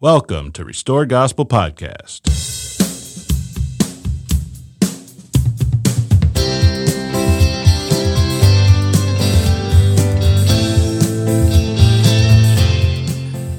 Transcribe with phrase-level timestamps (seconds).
[0.00, 2.20] Welcome to Restore Gospel Podcast.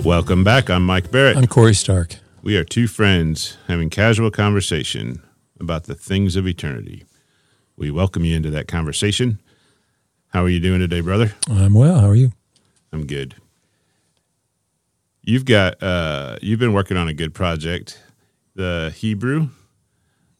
[0.05, 0.69] Welcome back.
[0.69, 1.35] I'm Mike Barrett.
[1.35, 2.15] I'm Corey Stark.
[2.41, 5.21] We are two friends having casual conversation
[5.59, 7.03] about the things of eternity.
[7.75, 9.41] We welcome you into that conversation.
[10.29, 11.33] How are you doing today, brother?
[11.49, 11.99] I'm well.
[11.99, 12.31] How are you?
[12.93, 13.35] I'm good.
[15.29, 18.01] You've got uh, you've been working on a good project,
[18.55, 19.49] the Hebrew.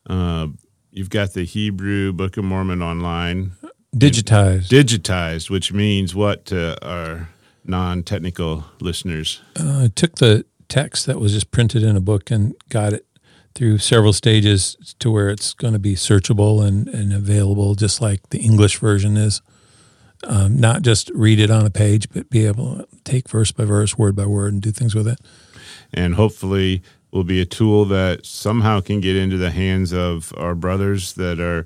[0.10, 0.48] Uh,
[0.90, 3.52] you've got the Hebrew Book of Mormon online
[3.96, 4.70] Digitized.
[4.70, 7.30] digitized, which means what to our
[7.64, 9.44] non-technical listeners?
[9.60, 13.06] uh, I took the text that was just printed in a book and got it
[13.54, 18.28] through several stages to where it's going to be searchable and, and available, just like
[18.30, 19.44] the English version is.
[20.28, 23.64] Um, not just read it on a page, but be able to take verse by
[23.64, 25.20] verse, word by word, and do things with it.
[25.94, 30.54] and hopefully will be a tool that somehow can get into the hands of our
[30.54, 31.66] brothers that are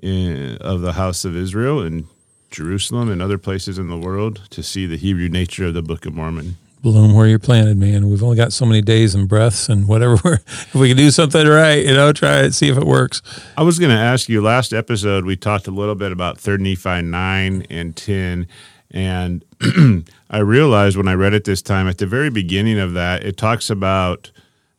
[0.00, 2.06] in, of the house of Israel and
[2.50, 6.04] Jerusalem and other places in the world to see the Hebrew nature of the Book
[6.04, 6.56] of Mormon.
[6.82, 8.10] Bloom where you're planted, man.
[8.10, 10.16] We've only got so many days and breaths and whatever.
[10.24, 13.22] We're, if we can do something right, you know, try it, see if it works.
[13.56, 16.58] I was going to ask you last episode, we talked a little bit about 3rd
[16.58, 18.48] Nephi 9 and 10.
[18.90, 19.44] And
[20.30, 23.36] I realized when I read it this time, at the very beginning of that, it
[23.36, 24.32] talks about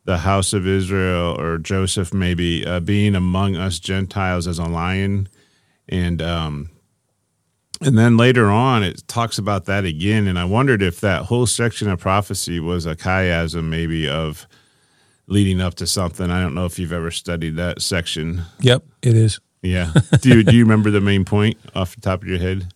[0.04, 5.26] the house of Israel or Joseph maybe uh, being among us Gentiles as a lion.
[5.88, 6.68] And, um,
[7.84, 10.26] and then later on, it talks about that again.
[10.26, 14.46] And I wondered if that whole section of prophecy was a chiasm, maybe of
[15.26, 16.30] leading up to something.
[16.30, 18.42] I don't know if you've ever studied that section.
[18.60, 19.40] Yep, it is.
[19.62, 19.92] Yeah.
[20.20, 22.72] Do you, do you remember the main point off the top of your head?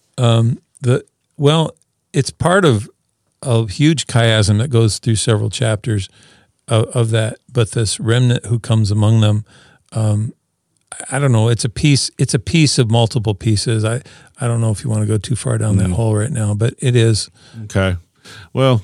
[0.81, 1.05] the
[1.37, 1.73] well
[2.13, 2.89] it's part of
[3.43, 6.09] a huge chiasm that goes through several chapters
[6.67, 9.45] of, of that but this remnant who comes among them
[9.93, 10.33] um,
[11.11, 11.49] I don't know.
[11.49, 12.11] It's a piece.
[12.19, 13.85] It's a piece of multiple pieces.
[13.85, 14.03] I
[14.41, 16.55] I don't know if you want to go too far down that hole right now,
[16.55, 17.31] but it is
[17.65, 17.97] Okay.
[18.53, 18.83] Well,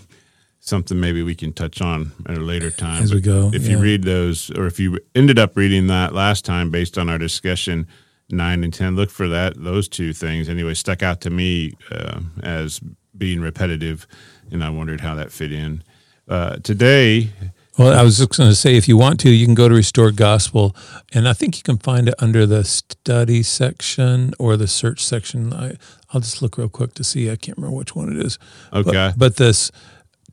[0.61, 3.03] something maybe we can touch on at a later time.
[3.03, 6.45] As we go, If you read those, or if you ended up reading that last
[6.45, 7.87] time based on our discussion,
[8.31, 9.63] nine and 10, look for that.
[9.63, 12.81] Those two things, anyway, stuck out to me uh, as
[13.17, 14.07] being repetitive,
[14.51, 15.83] and I wondered how that fit in.
[16.27, 17.31] Uh, today,
[17.77, 19.75] Well, I was just going to say, if you want to, you can go to
[19.75, 20.77] Restore Gospel,
[21.13, 25.53] and I think you can find it under the study section or the search section.
[25.53, 25.77] I,
[26.13, 27.29] I'll just look real quick to see.
[27.31, 28.39] I can't remember which one it is.
[28.71, 29.13] But- Okay.
[29.17, 29.73] But, this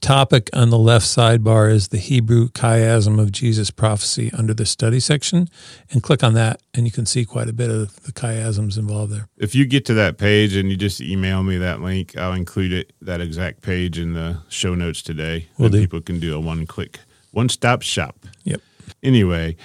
[0.02, 5.00] topic on the left sidebar is the Hebrew chiasm of Jesus prophecy under the study
[5.00, 5.48] section,
[5.92, 9.14] and click on that, and you can see quite a bit of the chiasms involved
[9.14, 9.28] there.
[9.38, 12.72] if you get to that page and you just email me that link, I'll include
[12.74, 15.48] it that exact page in the show notes today.
[15.58, 15.82] Will and do.
[15.82, 17.00] people can do a one click,
[17.32, 18.26] one stop shop.
[18.44, 18.62] Yep.
[19.04, 19.56] Anyway,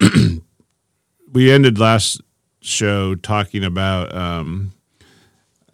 [1.32, 2.20] we ended last
[2.60, 4.72] show talking about um,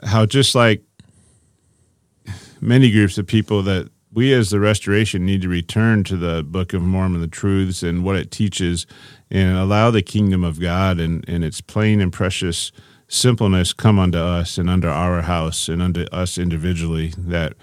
[0.05, 0.83] how just like
[2.61, 6.73] many groups of people that we as the restoration need to return to the book
[6.73, 8.87] of mormon the truths and what it teaches
[9.31, 12.71] and allow the kingdom of god and, and its plain and precious
[13.09, 17.55] simpleness come unto us and under our house and unto us individually that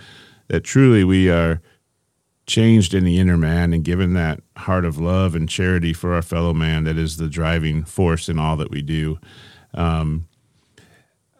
[0.48, 1.62] that truly we are
[2.50, 6.22] changed in the inner man and given that heart of love and charity for our
[6.22, 9.20] fellow man that is the driving force in all that we do.
[9.74, 10.28] Um,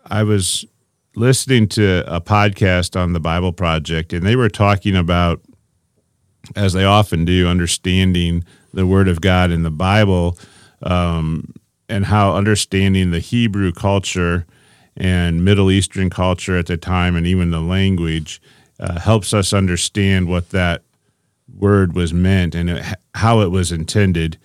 [0.06, 0.66] i was
[1.16, 5.42] listening to a podcast on the Bible Project, and they were talking about,
[6.56, 10.38] as they often do, understanding the Word of God in the Bible,
[10.84, 11.54] um,
[11.90, 14.46] and how understanding the Hebrew culture
[14.96, 18.42] and Middle Eastern culture at the time, and even the language,
[18.80, 20.84] uh, helps us understand what that
[21.60, 24.38] word was meant and it, how it was intended,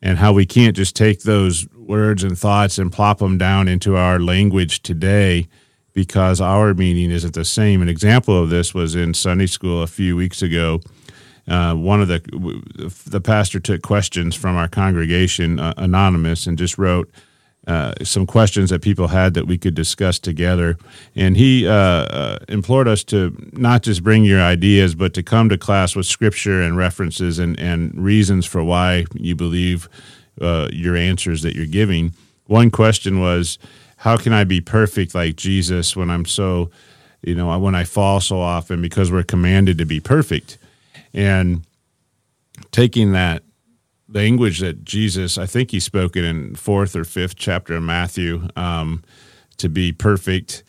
[0.00, 3.96] and how we can't just take those words and thoughts and plop them down into
[3.96, 5.48] our language today
[5.92, 7.82] because our meaning isn't the same.
[7.82, 10.80] An example of this was in Sunday school a few weeks ago.
[11.48, 12.20] Uh, one of the
[13.06, 17.10] the pastor took questions from our congregation, uh, anonymous, and just wrote
[17.68, 20.78] uh, some questions that people had that we could discuss together.
[21.14, 25.50] And he uh, uh, implored us to not just bring your ideas, but to come
[25.50, 29.86] to class with scripture and references and, and reasons for why you believe
[30.40, 32.14] uh, your answers that you're giving.
[32.46, 33.58] One question was,
[33.98, 36.70] how can I be perfect like Jesus when I'm so,
[37.22, 40.56] you know, when I fall so often because we're commanded to be perfect?
[41.12, 41.64] And
[42.70, 43.42] taking that
[44.08, 48.48] language that Jesus, I think he spoke it in fourth or fifth chapter of Matthew,
[48.56, 49.02] um,
[49.58, 50.64] to be perfect,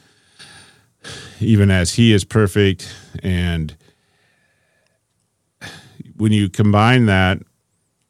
[1.39, 2.93] even as he is perfect.
[3.23, 3.75] And
[6.17, 7.39] when you combine that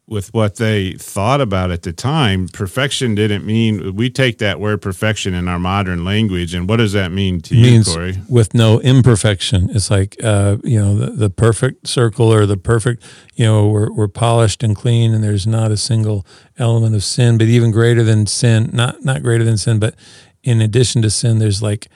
[0.09, 4.81] with what they thought about at the time, perfection didn't mean we take that word
[4.81, 8.17] perfection in our modern language, and what does that mean to means you, Corey?
[8.27, 9.69] with no imperfection.
[9.71, 13.03] It's like uh, you know the, the perfect circle or the perfect
[13.35, 16.25] you know we're, we're polished and clean, and there's not a single
[16.57, 17.37] element of sin.
[17.37, 19.95] But even greater than sin, not not greater than sin, but
[20.43, 21.87] in addition to sin, there's like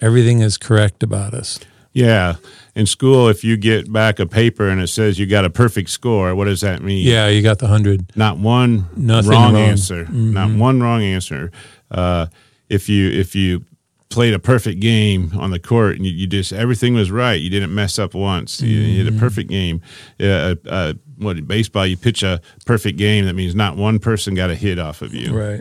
[0.00, 1.58] everything is correct about us.
[1.92, 2.36] Yeah.
[2.74, 5.90] In school, if you get back a paper and it says you got a perfect
[5.90, 7.06] score, what does that mean?
[7.06, 8.16] Yeah, you got the hundred.
[8.16, 9.62] Not one Nothing wrong, wrong.
[9.62, 10.06] answer.
[10.06, 11.50] Not one wrong answer.
[11.90, 12.26] Uh,
[12.70, 13.64] if you if you
[14.08, 17.50] played a perfect game on the court and you, you just everything was right, you
[17.50, 18.60] didn't mess up once.
[18.62, 19.82] You, you had a perfect game.
[20.18, 21.86] Uh, uh, what baseball?
[21.86, 23.26] You pitch a perfect game.
[23.26, 25.60] That means not one person got a hit off of you Right.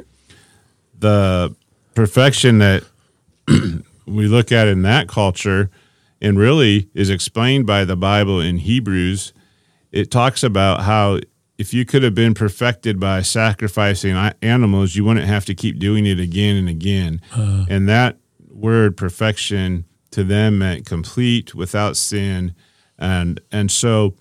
[0.97, 1.53] the
[1.93, 2.83] perfection that
[4.05, 5.69] we look at in that culture
[6.21, 9.33] and really is explained by the Bible in Hebrews.
[9.91, 11.19] It talks about how
[11.57, 16.05] if you could have been perfected by sacrificing animals, you wouldn't have to keep doing
[16.05, 17.21] it again and again.
[17.35, 17.65] Uh.
[17.69, 18.17] and that
[18.49, 22.53] word perfection to them meant complete without sin.
[22.97, 24.15] And and so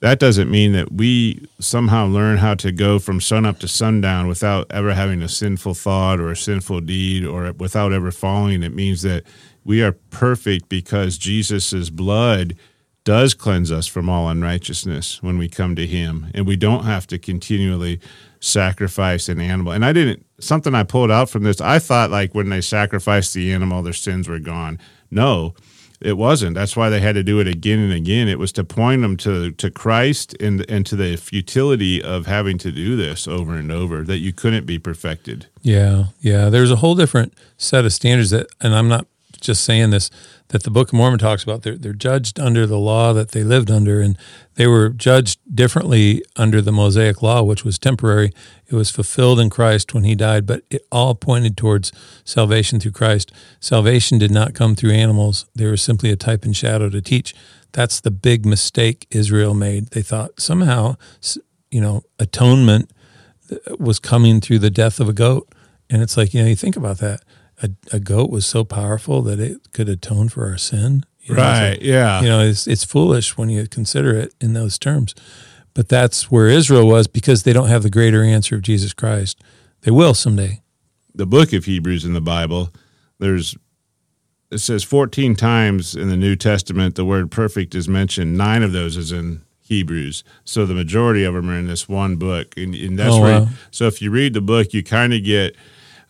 [0.00, 4.66] that doesn't mean that we somehow learn how to go from sunup to sundown without
[4.70, 8.62] ever having a sinful thought or a sinful deed or without ever falling.
[8.62, 9.24] It means that
[9.66, 12.54] we are perfect because Jesus' blood
[13.02, 17.06] does cleanse us from all unrighteousness when we come to him and we don't have
[17.08, 18.00] to continually
[18.40, 19.72] sacrifice an animal.
[19.72, 23.32] And i didn't something i pulled out from this i thought like when they sacrificed
[23.34, 24.78] the animal their sins were gone.
[25.10, 25.54] No
[26.00, 26.54] it wasn't.
[26.54, 28.28] That's why they had to do it again and again.
[28.28, 32.58] It was to point them to to christ and and to the futility of having
[32.58, 35.46] to do this over and over that you couldn't be perfected.
[35.62, 36.48] Yeah, yeah.
[36.50, 40.10] There's a whole different set of standards that, and I'm not just saying this,
[40.48, 41.62] that the Book of Mormon talks about.
[41.62, 44.16] They're they're judged under the law that they lived under, and
[44.54, 48.32] they were judged differently under the Mosaic law, which was temporary.
[48.66, 51.92] It was fulfilled in Christ when He died, but it all pointed towards
[52.24, 53.32] salvation through Christ.
[53.60, 57.34] Salvation did not come through animals; they were simply a type and shadow to teach.
[57.72, 59.88] That's the big mistake Israel made.
[59.88, 60.96] They thought somehow,
[61.70, 62.90] you know, atonement
[63.78, 65.48] was coming through the death of a goat.
[65.88, 67.20] And it's like, you know, you think about that.
[67.62, 71.04] A, a goat was so powerful that it could atone for our sin.
[71.22, 74.52] You know, it's like- yeah you know, it's, it's foolish when you consider it in
[74.52, 75.14] those terms.
[75.74, 79.42] But that's where Israel was because they don't have the greater answer of Jesus Christ.
[79.82, 80.62] They will someday.
[81.14, 82.70] the book of Hebrews in the Bible,
[83.18, 83.56] there's
[84.50, 88.36] it says 14 times in the New Testament the word perfect is mentioned.
[88.38, 90.22] Nine of those is in Hebrews.
[90.44, 92.54] So the majority of them are in this one book.
[92.56, 93.48] And, and that's Oh, where, wow.
[93.72, 95.56] so if you read the book, you kind of get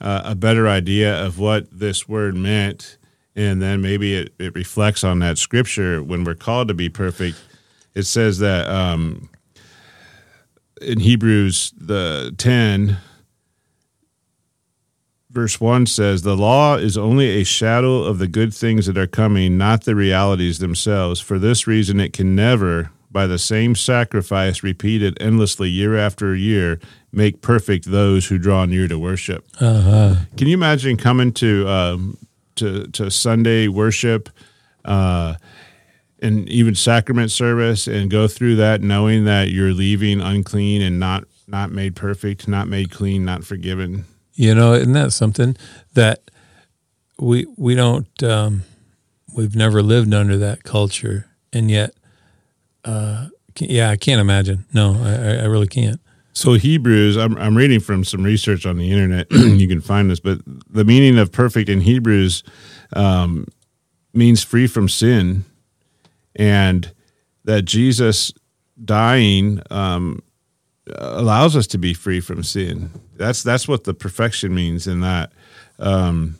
[0.00, 2.98] uh, a better idea of what this word meant.
[3.34, 7.38] And then maybe it, it reflects on that scripture when we're called to be perfect.
[7.94, 9.28] It says that um,
[10.80, 12.98] in Hebrews the 10,
[15.36, 19.06] verse 1 says the law is only a shadow of the good things that are
[19.06, 24.62] coming not the realities themselves for this reason it can never by the same sacrifice
[24.62, 26.78] repeated endlessly year after year
[27.12, 30.16] make perfect those who draw near to worship Uh-huh.
[30.36, 32.18] can you imagine coming to um,
[32.56, 34.28] to to sunday worship
[34.84, 35.34] uh,
[36.20, 41.24] and even sacrament service and go through that knowing that you're leaving unclean and not
[41.48, 44.04] not made perfect not made clean not forgiven
[44.34, 45.56] You know, isn't that something
[45.94, 46.18] that
[47.18, 48.62] we we don't um,
[49.36, 51.90] we've never lived under that culture, and yet,
[52.86, 53.28] uh,
[53.58, 54.64] yeah, I can't imagine.
[54.72, 56.00] No, I, I- really can't.
[56.32, 59.26] So Hebrews, I'm I'm reading from some research on the internet.
[59.32, 60.38] you can find this, but
[60.68, 62.42] the meaning of perfect in Hebrews
[62.92, 63.46] um,
[64.12, 65.44] means free from sin,
[66.34, 66.92] and
[67.44, 68.34] that Jesus
[68.84, 70.20] dying um,
[70.94, 72.90] allows us to be free from sin.
[73.16, 74.86] That's that's what the perfection means.
[74.86, 75.32] In that,
[75.78, 76.38] um,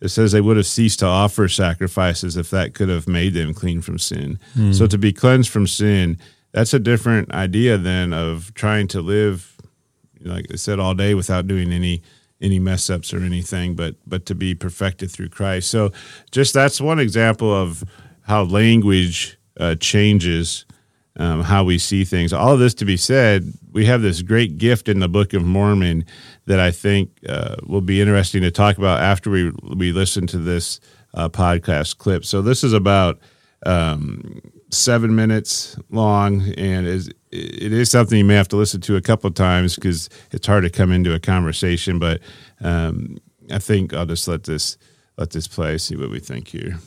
[0.00, 3.52] it says they would have ceased to offer sacrifices if that could have made them
[3.54, 4.38] clean from sin.
[4.72, 6.18] So to be cleansed from sin,
[6.52, 9.56] that's a different idea than of trying to live,
[10.20, 12.02] like I said, all day without doing any
[12.40, 15.70] any mess ups or anything, but but to be perfected through Christ.
[15.70, 15.90] So
[16.30, 17.82] just that's one example of
[18.22, 20.64] how language uh, changes
[21.18, 22.32] um, how we see things.
[22.32, 25.44] All of this to be said, we have this great gift in the Book of
[25.44, 26.04] Mormon
[26.46, 30.38] that I think uh, will be interesting to talk about after we we listen to
[30.38, 30.80] this
[31.14, 32.24] uh, podcast clip.
[32.24, 33.20] So this is about
[33.64, 34.40] um,
[34.72, 39.00] seven minutes long, and is it is something you may have to listen to a
[39.00, 42.00] couple of times because it's hard to come into a conversation.
[42.00, 42.20] But
[42.60, 43.18] um,
[43.52, 44.76] I think I'll just let this
[45.16, 46.80] let this play, see what we think here.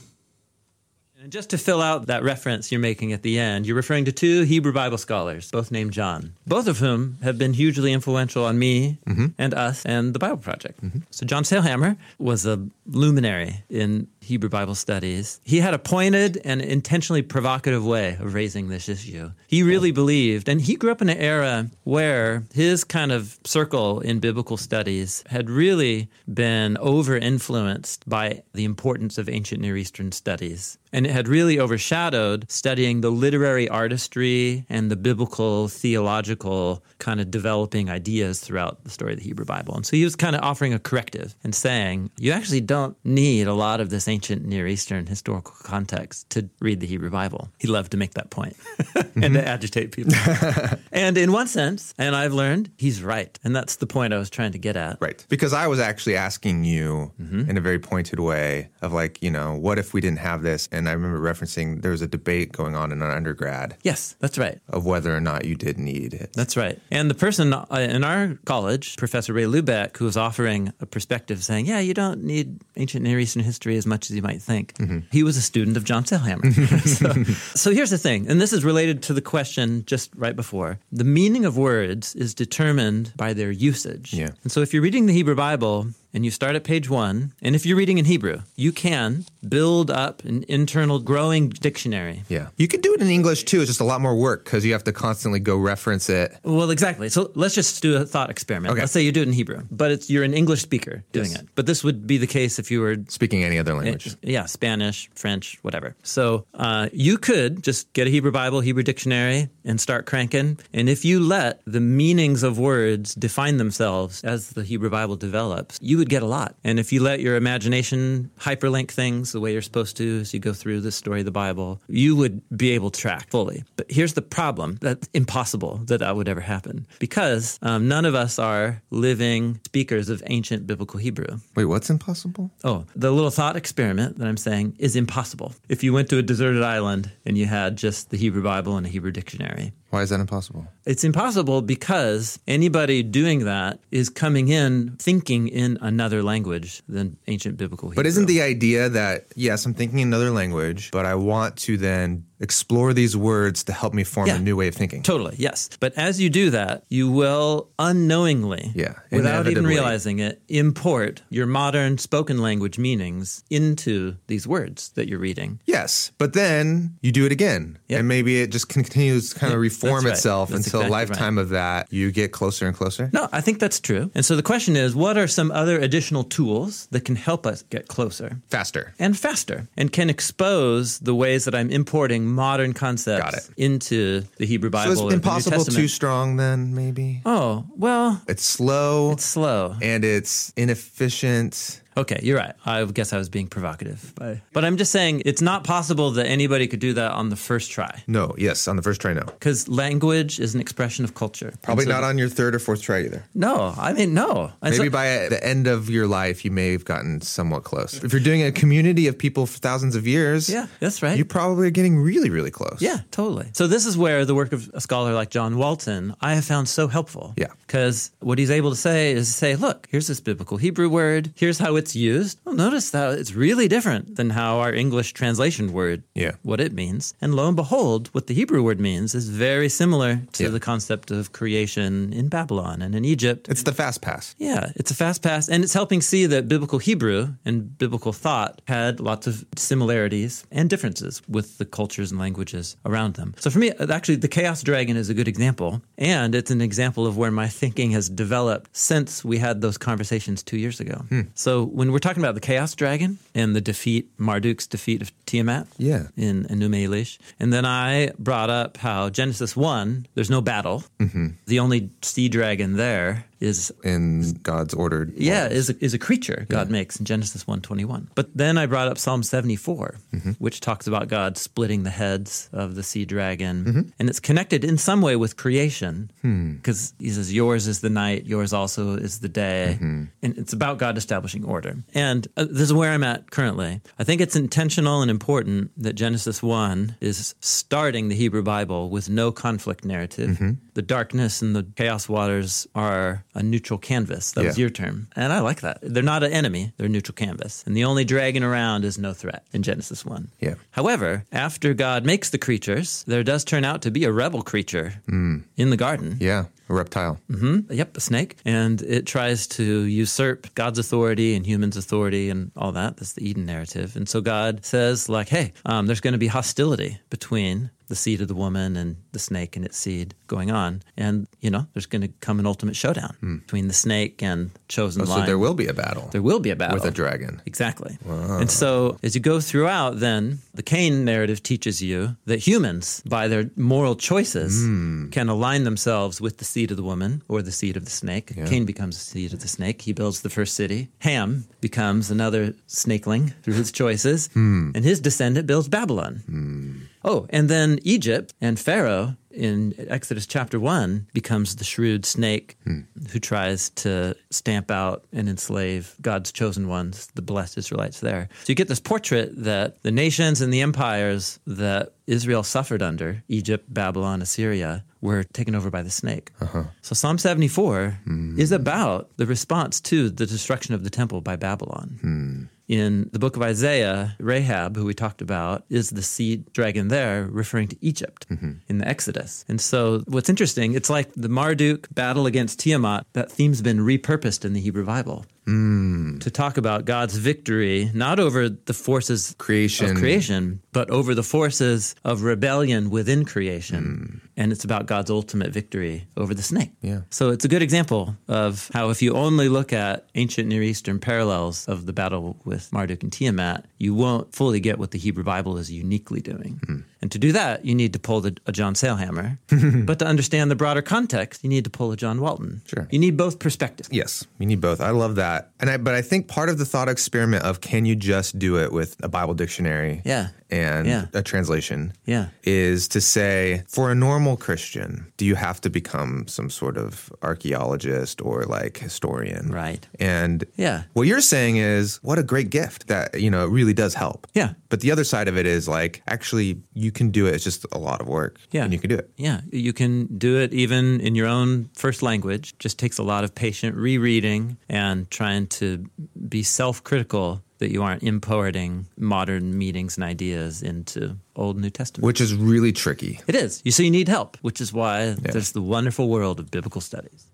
[1.22, 4.12] And just to fill out that reference you're making at the end, you're referring to
[4.12, 8.58] two Hebrew Bible scholars, both named John, both of whom have been hugely influential on
[8.58, 9.28] me mm-hmm.
[9.38, 10.82] and us and the Bible Project.
[10.82, 11.02] Mm-hmm.
[11.12, 15.42] So, John Sailhamer was a luminary in Hebrew Bible studies.
[15.44, 19.32] He had a pointed and intentionally provocative way of raising this issue.
[19.46, 24.00] He really believed, and he grew up in an era where his kind of circle
[24.00, 30.14] in biblical studies had really been over influenced by the importance of ancient Near Eastern
[30.14, 30.78] studies.
[30.94, 37.32] And it had really overshadowed studying the literary artistry and the biblical theological kind of
[37.32, 39.74] developing ideas throughout the story of the Hebrew Bible.
[39.76, 43.48] And so he was kind of offering a corrective and saying, you actually don't need
[43.48, 47.50] a lot of this ancient Near Eastern historical context to read the Hebrew Bible.
[47.60, 48.56] He loved to make that point
[49.16, 50.14] and to agitate people.
[50.92, 53.38] and in one sense, and I've learned, he's right.
[53.44, 54.98] And that's the point I was trying to get at.
[55.02, 55.26] Right.
[55.30, 57.50] Because I was actually asking you Mm-hmm.
[57.50, 60.68] in a very pointed way of like, you know, what if we didn't have this?
[60.72, 64.38] And I remember referencing there was a debate going on in an undergrad Yes, that's
[64.38, 64.60] right.
[64.70, 66.32] of whether or not you did need it.
[66.34, 66.80] That's right.
[66.92, 71.44] And the person uh, in our college, Professor Ray Lubeck, who was offering a perspective
[71.44, 74.74] saying, yeah, you don't need ancient Near Eastern history as much as you might think,
[74.76, 75.00] mm-hmm.
[75.12, 76.52] he was a student of John Sailhamer.
[76.88, 77.24] so,
[77.56, 80.80] so here's the thing, and this is related to the question just right before.
[80.92, 84.14] The meaning of words is determined by their usage.
[84.14, 84.32] Yeah.
[84.44, 87.56] And so if you're reading the Hebrew Bible, and you start at page one, and
[87.56, 92.24] if you're reading in Hebrew, you can build up an internal growing dictionary.
[92.30, 92.48] Yeah.
[92.58, 93.60] You could do it in English too.
[93.62, 96.36] It's just a lot more work because you have to constantly go reference it.
[96.44, 97.10] Well, exactly.
[97.10, 98.72] So let's just do a thought experiment.
[98.74, 98.82] Okay.
[98.82, 101.42] Let's say you do it in Hebrew, but it's you're an English speaker doing Yes.
[101.42, 101.48] it.
[101.56, 104.16] But this would be the case if you were Speaking any other language.
[104.22, 105.96] yeah, Spanish, French, whatever.
[106.04, 110.60] So uh, you could just get a Hebrew Bible, Hebrew dictionary, and start cranking.
[110.74, 115.80] And if you let the meanings of words define themselves as the Hebrew Bible develops,
[115.82, 116.56] you would get a lot.
[116.64, 120.40] And if you let your imagination hyperlink things the way you're supposed to as you
[120.40, 123.64] go through the story of the Bible, you would be able to track fully.
[123.76, 128.16] But here's the problem that's impossible that that would ever happen because um, none of
[128.16, 131.38] us are living speakers of ancient biblical Hebrew.
[131.56, 132.50] Wait, what's impossible?
[132.64, 135.54] Oh, the little thought experiment that I'm saying is impossible.
[135.70, 138.88] If you went to a deserted island and you had just the Hebrew Bible and
[138.88, 140.68] a Hebrew dictionary, Why is that impossible?
[140.86, 147.58] it's impossible because anybody doing that is coming in thinking in another language than ancient
[147.58, 148.02] biblical Hebrew.
[148.02, 152.26] But isn't the idea that, yes, I'm thinking another language, but I want to then
[152.42, 154.36] explore these words to help me form Yeah.
[154.36, 155.04] a new way of thinking?
[155.04, 155.70] Totally, yes.
[155.80, 161.46] But as you do that, you will unknowingly, Yeah, without even realizing it, import your
[161.46, 165.60] modern spoken language meanings into these words that you're reading.
[165.66, 168.00] Yes, but then you do it again, Yep.
[168.00, 170.14] and maybe it just continues to kind of reform right.
[170.14, 171.88] itself That's until a exactly lifetime of that.
[171.92, 173.10] You get closer and closer.
[173.14, 174.10] No, I think that's true.
[174.16, 177.64] And so the question is what are some other additional tools that can help us
[177.70, 178.40] get closer?
[178.50, 178.94] Faster.
[179.00, 183.50] And faster, and can expose the ways that I'm importing modern concepts Got it.
[183.58, 184.88] into the Hebrew Bible.
[184.88, 185.78] So it's or the New impossible Testament.
[185.82, 189.76] too strong, then maybe Oh well, it's slow it's slow.
[189.82, 191.82] and it's inefficient.
[191.98, 192.54] Okay, you're right.
[192.66, 196.26] I guess I was being provocative, but, but I'm just saying it's not possible that
[196.28, 199.24] anybody could do that on the first try No, yes, on the first try, no.
[199.26, 201.54] because language is an expression of culture.
[201.62, 203.24] Probably so- not on your third or fourth try either.
[203.36, 204.52] No, I mean no.
[204.62, 208.04] And Maybe so- by the end of your life, you may have gotten somewhat close.
[208.04, 211.18] If you're doing a community of people for thousands of years, yeah, that's right.
[211.18, 212.78] you probably are getting really, really close.
[212.82, 213.50] Yeah, totally.
[213.54, 216.70] So this is where the work of a scholar like John Walton I have found
[216.70, 217.34] so helpful.
[217.38, 217.48] Yeah.
[217.68, 221.32] Because what he's able to say is say, look, here's this biblical Hebrew word.
[221.36, 222.36] Here's how it's used.
[222.46, 226.34] Well, notice that it's really different than how our English translation word, Yeah.
[226.50, 227.04] what it means.
[227.22, 230.50] And lo and behold, what the Hebrew word means is very similar to Yeah.
[230.58, 233.42] the concept of creation in Babylon and in Egypt.
[233.54, 234.36] It's the fast pass.
[234.50, 238.62] Yeah, it's a fast pass, and it's helping see that biblical Hebrew and biblical thought
[238.68, 243.34] had lots of similarities and differences with the cultures and languages around them.
[243.40, 247.08] So for me, actually, the Chaos Dragon is a good example, and it's an example
[247.08, 250.98] of where my thinking has developed since we had those conversations two years ago.
[251.10, 251.22] Hmm.
[251.34, 255.68] So when we're talking about the Chaos Dragon and the defeat, Marduk's defeat of Tiamat,
[255.78, 256.08] Yeah.
[256.18, 257.18] in Enuma Elish.
[257.40, 260.84] And then I brought up how Genesis 1, there's no battle.
[261.00, 261.28] Mm-hmm.
[261.48, 265.14] The only sea dragon there is In God's ordered.
[265.18, 265.52] yeah, laws.
[265.52, 268.10] is a, is a creature God makes in Genesis 121.
[268.16, 270.32] But then I brought up Psalm 74, mm-hmm.
[270.32, 273.66] which talks about God splitting the heads of the sea dragon.
[273.66, 273.82] Mm-hmm.
[274.00, 276.54] And it's connected in some way with creation hmm.
[276.56, 279.78] because he says, Yours is the night, yours also is the day.
[279.78, 280.04] Mm-hmm.
[280.22, 281.76] And it's about God establishing order.
[281.94, 283.82] And uh, this is where I'm at currently.
[283.98, 289.10] I think it's intentional and important that Genesis 1 is starting the Hebrew Bible with
[289.10, 290.38] no conflict narrative.
[290.74, 294.32] The darkness and the chaos waters are a neutral canvas.
[294.32, 295.08] That was your term.
[295.16, 295.80] And I like that.
[295.82, 297.64] They're not an enemy, they're a neutral canvas.
[297.66, 300.30] And the only dragon around is no threat in Genesis 1.
[300.40, 300.56] Yeah.
[300.72, 304.94] However, after God makes the creatures, there does turn out to be a rebel creature
[305.08, 306.18] in the garden.
[306.20, 306.46] Yeah.
[306.70, 307.20] A reptile.
[307.30, 307.74] Mm-hmm.
[307.74, 308.38] Yep, a snake.
[308.46, 312.96] And it tries to usurp God's authority and humans' authority and all that.
[312.96, 313.98] That's the Eden narrative.
[313.98, 318.22] And so God says, like, hey, um, there's going to be hostility between the seed
[318.22, 320.82] of the woman and the snake and its seed going on.
[320.96, 323.38] And, you know, there's going to come an ultimate showdown hmm.
[323.40, 326.52] between the snake and chosen Oh, so there will be a battle There will be
[326.52, 327.42] a battle with a dragon.
[327.46, 327.98] Exactly.
[328.08, 333.28] And so as you go throughout, then the Cain narrative teaches you that humans, by
[333.28, 335.10] their moral choices, hmm.
[335.10, 338.34] can align themselves with the seed of the woman or the seed of the snake.
[338.46, 339.82] Cain becomes the seed of the snake.
[339.82, 340.88] He builds the first city.
[341.00, 344.72] Ham becomes another snakeling through his choices, hmm.
[344.76, 346.88] and his descendant builds Babylon.
[347.04, 352.82] Oh, and then Egypt and Pharaoh in Exodus chapter 1 becomes the shrewd snake hmm.
[353.12, 358.30] who tries to stamp out and enslave God's chosen ones, the blessed Israelites there.
[358.44, 363.24] So you get this portrait that the nations and the empires that Israel suffered under,
[363.30, 366.32] Egypt, Babylon, Assyria, were taken over by the snake.
[366.42, 366.64] Uh-huh.
[366.82, 368.40] So Psalm 74 hmm.
[368.40, 372.00] is about the response to the destruction of the temple by Babylon.
[372.02, 372.44] Hmm.
[372.72, 377.28] In the book of Isaiah, Rahab, who we talked about, is the sea dragon there,
[377.30, 378.52] referring to Egypt mm-hmm.
[378.70, 379.44] in the Exodus.
[379.50, 384.46] And so, what's interesting, it's like the Marduk battle against Tiamat, that theme's been repurposed
[384.46, 389.92] in the Hebrew Bible to talk about God's victory, not over the forces Creation.
[389.92, 394.22] of creation, but over the forces of rebellion within creation.
[394.38, 396.72] And it's about God's ultimate victory over the snake.
[396.82, 397.02] Yeah.
[397.10, 401.00] So it's a good example of how if you only look at ancient Near Eastern
[401.00, 405.24] parallels of the battle with Marduk and Tiamat, you won't fully get what the Hebrew
[405.24, 406.60] Bible is uniquely doing.
[406.66, 406.80] Hmm.
[407.02, 409.38] And to do that, you need to pull the, a John Sailhamer.
[409.86, 412.62] but to understand the broader context, you need to pull a John Walton.
[412.66, 412.88] Sure.
[412.92, 413.90] You need both perspectives.
[413.92, 414.80] Yes, you need both.
[414.82, 415.50] I love that.
[415.60, 418.58] And I but I think part of the thought experiment of can you just do
[418.58, 420.28] it with a Bible dictionary Yeah.
[420.52, 421.06] and Yeah.
[421.14, 422.28] a translation Yeah.
[422.44, 427.12] is to say for a normal Christian, do you have to become some sort of
[427.24, 429.50] archaeologist or like historian?
[429.52, 429.88] Right.
[430.00, 430.84] And Yeah.
[430.94, 434.28] what you're saying is what a great gift that, you know, it really does help.
[434.34, 434.54] Yeah.
[434.70, 437.36] But the other side of it is like actually you can do it.
[437.36, 438.38] It's just a lot of work.
[438.52, 438.64] Yeah.
[438.64, 439.10] And you can do it.
[439.18, 442.58] Yeah, you can do it even in your own first language.
[442.60, 445.90] Just takes a lot of patient rereading and trying to
[446.30, 452.06] be self-critical that you aren't importing modern meanings and ideas into Old New Testament.
[452.06, 453.20] Which is really tricky.
[453.28, 453.62] it is.
[453.64, 457.28] You so you need help, which is why there's the wonderful world of biblical studies.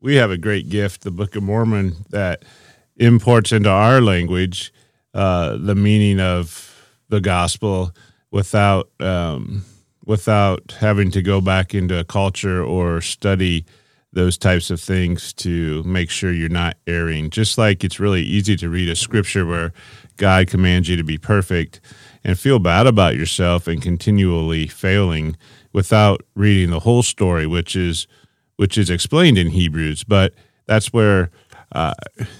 [0.00, 2.44] we have a great gift, the Book of Mormon, that
[2.96, 4.72] imports into our language
[5.14, 6.76] uh, the meaning of
[7.08, 7.92] the gospel
[8.30, 9.64] without um,
[10.04, 13.64] without having to go back into a culture or study
[14.12, 17.30] those types of things to make sure you're not erring.
[17.30, 19.72] Just like it's really easy to read a scripture where
[20.16, 21.80] God commands you to be perfect
[22.24, 25.36] and feel bad about yourself and continually failing
[25.72, 28.06] without reading the whole story, which is
[28.56, 30.04] which is explained in Hebrews.
[30.04, 30.34] But
[30.66, 31.30] that's where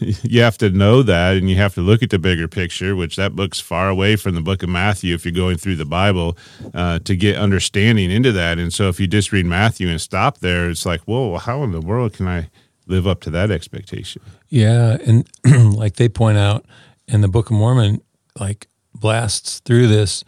[0.00, 3.16] you have to know that, and you have to look at the bigger picture, which
[3.16, 5.14] that book's far away from the book of Matthew.
[5.14, 6.36] If you're going through the Bible
[6.74, 10.38] uh, to get understanding into that, and so if you just read Matthew and stop
[10.38, 12.50] there, it's like, whoa, how in the world can I
[12.86, 14.22] live up to that expectation?
[14.48, 15.28] Yeah, and
[15.74, 16.66] like they point out
[17.06, 18.02] in the Book of Mormon,
[18.38, 20.24] like blasts through this.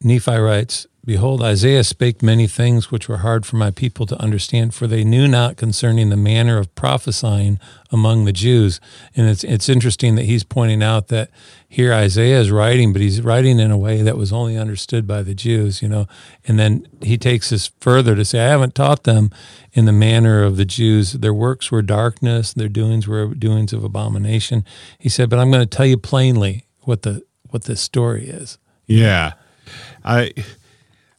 [0.00, 4.72] Nephi writes, Behold, Isaiah spake many things which were hard for my people to understand,
[4.72, 7.58] for they knew not concerning the manner of prophesying
[7.90, 8.80] among the Jews.
[9.16, 11.30] And it's it's interesting that he's pointing out that
[11.68, 15.24] here Isaiah is writing, but he's writing in a way that was only understood by
[15.24, 16.06] the Jews, you know.
[16.46, 19.30] And then he takes this further to say, I haven't taught them
[19.72, 21.14] in the manner of the Jews.
[21.14, 24.64] Their works were darkness, their doings were doings of abomination.
[25.00, 28.58] He said, But I'm going to tell you plainly what the what this story is.
[28.86, 29.32] Yeah,
[30.04, 30.32] I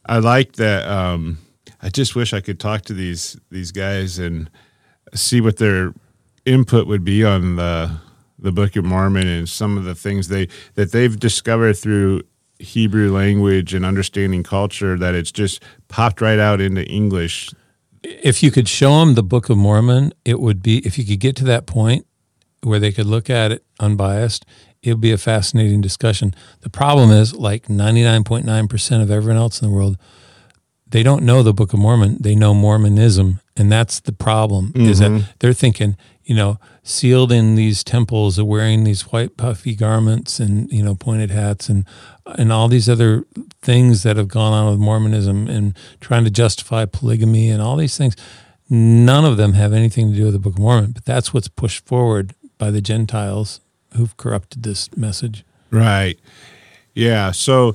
[0.06, 0.86] I like that.
[0.86, 1.38] Um,
[1.82, 4.50] I just wish I could talk to these these guys and
[5.14, 5.92] see what their
[6.44, 7.90] input would be on the
[8.38, 12.22] the Book of Mormon and some of the things they that they've discovered through
[12.58, 17.50] Hebrew language and understanding culture that it's just popped right out into English.
[18.02, 21.20] if you could show them the Book of Mormon, it would be if you could
[21.20, 22.06] get to that point
[22.62, 24.44] where they could look at it unbiased,
[24.84, 26.34] it would be a fascinating discussion.
[26.60, 29.96] The problem is, like ninety nine point nine percent of everyone else in the world,
[30.86, 32.18] they don't know the Book of Mormon.
[32.20, 34.72] They know Mormonism, and that's the problem.
[34.76, 35.30] Is that mm-hmm.
[35.38, 40.70] they're thinking, you know, sealed in these temples, are wearing these white puffy garments and
[40.70, 41.86] you know pointed hats and
[42.26, 43.24] and all these other
[43.62, 47.96] things that have gone on with Mormonism and trying to justify polygamy and all these
[47.96, 48.14] things.
[48.68, 51.48] None of them have anything to do with the Book of Mormon, but that's what's
[51.48, 53.60] pushed forward by the Gentiles
[53.96, 55.44] who've corrupted this message.
[55.70, 56.18] Right.
[56.94, 57.32] Yeah.
[57.32, 57.74] So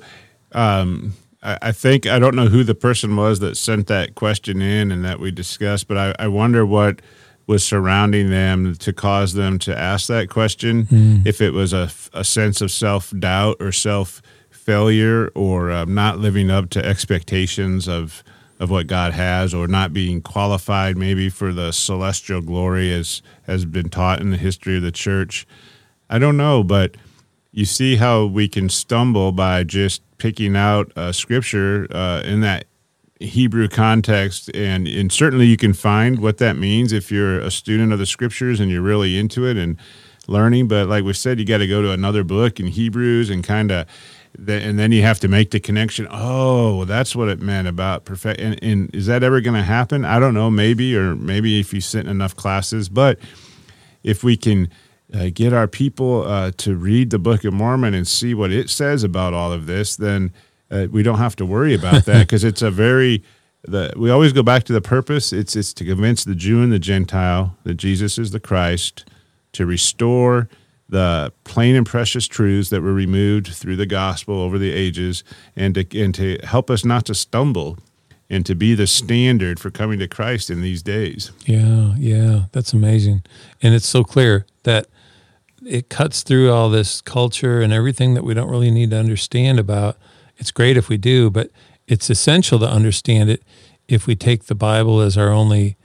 [0.53, 4.61] um, I, I think, I don't know who the person was that sent that question
[4.61, 7.01] in and that we discussed, but I, I wonder what
[7.47, 10.85] was surrounding them to cause them to ask that question.
[10.85, 11.25] Mm.
[11.25, 16.19] If it was a, a sense of self doubt or self failure or um, not
[16.19, 18.23] living up to expectations of
[18.59, 23.63] of what God has, or not being qualified maybe for the celestial glory as has
[23.65, 25.47] been taught in the history of the church.
[26.09, 26.95] I don't know, but
[27.51, 32.65] you see how we can stumble by just picking out a scripture uh, in that
[33.19, 37.91] Hebrew context, and and certainly you can find what that means if you're a student
[37.91, 39.77] of the scriptures and you're really into it and
[40.27, 40.67] learning.
[40.69, 43.71] But like we said, you got to go to another book in Hebrews and kind
[43.71, 43.87] of
[44.37, 46.07] and then you have to make the connection.
[46.09, 48.39] Oh, that's what it meant about perfect.
[48.39, 50.05] And, and is that ever going to happen?
[50.05, 50.49] I don't know.
[50.49, 52.89] Maybe, or maybe if you sit in enough classes.
[52.89, 53.19] But
[54.03, 54.69] if we can
[55.13, 58.69] uh, get our people uh, to read the Book of Mormon and see what it
[58.69, 60.31] says about all of this, then
[60.69, 63.23] uh, we don't have to worry about that because it's a very
[63.63, 65.33] the we always go back to the purpose.
[65.33, 69.05] It's it's to convince the Jew and the Gentile that Jesus is the Christ,
[69.53, 70.47] to restore
[70.87, 75.23] the plain and precious truths that were removed through the gospel over the ages
[75.55, 77.77] and to, and to help us not to stumble
[78.27, 81.31] and to be the standard for coming to Christ in these days.
[81.45, 83.23] Yeah, yeah, that's amazing.
[83.61, 84.87] And it's so clear that
[85.65, 89.59] it cuts through all this culture and everything that we don't really need to understand
[89.59, 89.97] about.
[90.37, 91.49] It's great if we do, but
[91.87, 93.43] it's essential to understand it
[93.87, 95.75] if we take the Bible as our only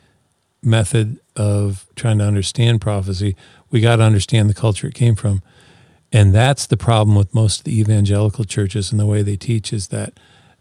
[0.62, 3.36] method of trying to understand prophecy
[3.74, 5.42] we got to understand the culture it came from.
[6.12, 9.72] And that's the problem with most of the evangelical churches and the way they teach
[9.72, 10.12] is that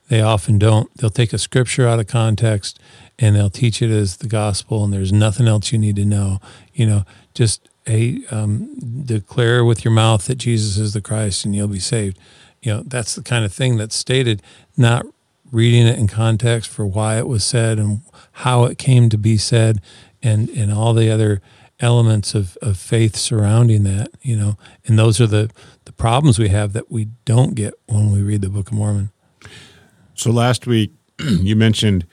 [0.09, 0.91] they often don't.
[0.97, 2.79] They'll take a scripture out of context
[3.19, 6.39] and they'll teach it as the gospel, and there's nothing else you need to know.
[6.73, 7.03] You know,
[7.35, 11.79] just a um, declare with your mouth that Jesus is the Christ, and you'll be
[11.79, 12.17] saved.
[12.61, 14.41] You know, that's the kind of thing that's stated,
[14.77, 15.05] not
[15.51, 19.37] reading it in context for why it was said and how it came to be
[19.37, 19.81] said,
[20.21, 21.41] and and all the other
[21.79, 25.49] elements of, of faith surrounding that, you know, and those are the,
[25.85, 29.11] the problems we have that we don't get when we read the Book of Mormon.
[30.13, 32.05] So last week you mentioned,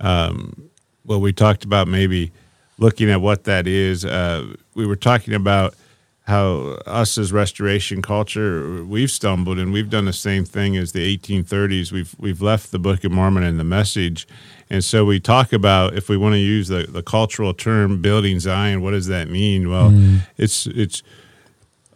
[0.00, 0.70] um,
[1.04, 2.32] well, we talked about maybe
[2.78, 4.04] looking at what that is.
[4.04, 5.74] Uh, we were talking about
[6.22, 11.16] how us as restoration culture we've stumbled and we've done the same thing as the
[11.16, 14.28] 1830s we've we've left the book of mormon and the message.
[14.70, 18.38] And so we talk about if we want to use the, the cultural term building
[18.38, 19.68] zion what does that mean?
[19.68, 20.20] Well mm.
[20.36, 21.02] it's it's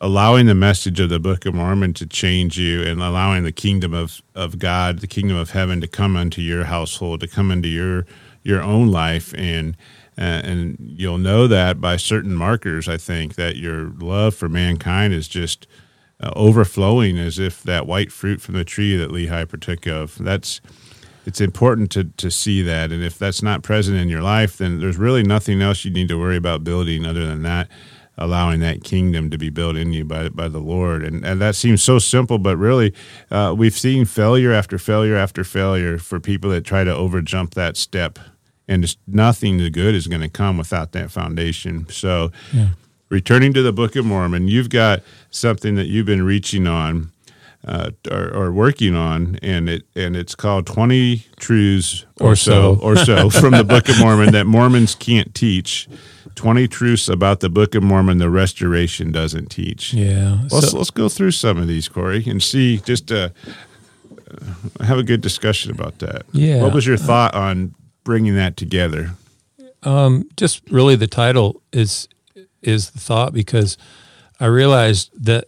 [0.00, 3.94] allowing the message of the book of mormon to change you and allowing the kingdom
[3.94, 7.68] of, of god the kingdom of heaven to come unto your household to come into
[7.68, 8.04] your
[8.42, 9.34] your own life.
[9.36, 9.76] And
[10.16, 12.88] and you'll know that by certain markers.
[12.88, 15.66] I think that your love for mankind is just
[16.20, 20.18] uh, overflowing, as if that white fruit from the tree that Lehi partook of.
[20.18, 20.60] That's
[21.24, 24.80] it's important to to see that, and if that's not present in your life, then
[24.80, 27.68] there's really nothing else you need to worry about building other than that.
[28.18, 31.56] Allowing that kingdom to be built in you by by the Lord, and and that
[31.56, 32.92] seems so simple, but really,
[33.30, 37.78] uh, we've seen failure after failure after failure for people that try to overjump that
[37.78, 38.18] step
[38.68, 41.88] and just nothing good is going to come without that foundation.
[41.88, 42.68] So, yeah.
[43.08, 47.12] returning to the Book of Mormon, you've got something that you've been reaching on
[47.66, 52.76] uh, or, or, working on, and it and it's called Twenty Truths or, or so
[52.82, 55.88] or so from the Book of Mormon that Mormons can't teach.
[56.34, 59.92] 20 truths about the Book of Mormon the restoration doesn't teach.
[59.92, 60.38] Yeah.
[60.50, 63.28] Let's, so, let's go through some of these, Corey, and see, just uh,
[64.30, 66.22] uh, have a good discussion about that.
[66.32, 66.62] Yeah.
[66.62, 69.12] What was your thought on bringing that together?
[69.82, 72.08] Um, just really the title is
[72.62, 73.76] is the thought because
[74.38, 75.46] I realized that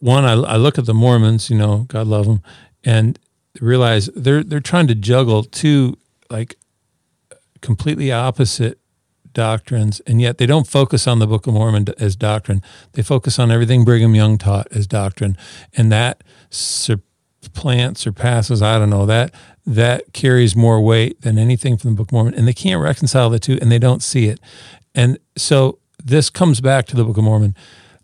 [0.00, 2.42] one I, I look at the Mormons, you know, God love them,
[2.84, 3.18] and
[3.60, 5.96] realize they're they're trying to juggle two
[6.28, 6.56] like
[7.60, 8.78] completely opposite
[9.32, 12.62] doctrines, and yet they don't focus on the Book of Mormon as doctrine.
[12.92, 15.36] They focus on everything Brigham Young taught as doctrine,
[15.76, 16.22] and that
[17.42, 19.34] supplants, passes, I don't know, that
[19.66, 23.30] that carries more weight than anything from the Book of Mormon, and they can't reconcile
[23.30, 24.40] the two, and they don't see it.
[24.94, 27.54] And so this comes back to the Book of Mormon.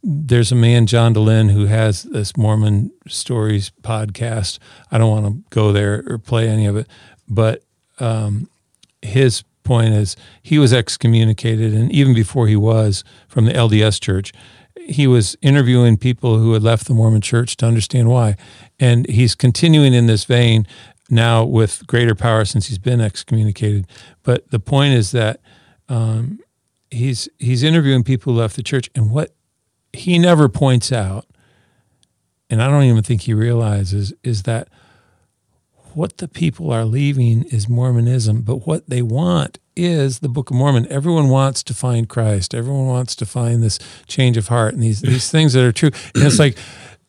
[0.02, 4.58] There's a man, John Dehlin, who has this Mormon Stories podcast.
[4.92, 6.86] I don't want to go there or play any of it,
[7.28, 7.62] but
[7.98, 8.48] um,
[9.02, 14.32] his point is he was excommunicated, and even before he was from the LDS Church,
[14.88, 18.36] he was interviewing people who had left the Mormon Church to understand why.
[18.80, 20.66] And he's continuing in this vein
[21.10, 23.86] now with greater power since he's been excommunicated.
[24.22, 25.40] But the point is that
[25.88, 26.40] um,
[26.90, 29.34] he's he's interviewing people who left the church, and what
[29.92, 31.26] he never points out,
[32.50, 34.68] and I don't even think he realizes, is that
[35.94, 40.56] what the people are leaving is Mormonism, but what they want is the Book of
[40.56, 40.86] Mormon.
[40.90, 42.54] Everyone wants to find Christ.
[42.54, 45.90] Everyone wants to find this change of heart and these these things that are true.
[46.14, 46.58] And it's like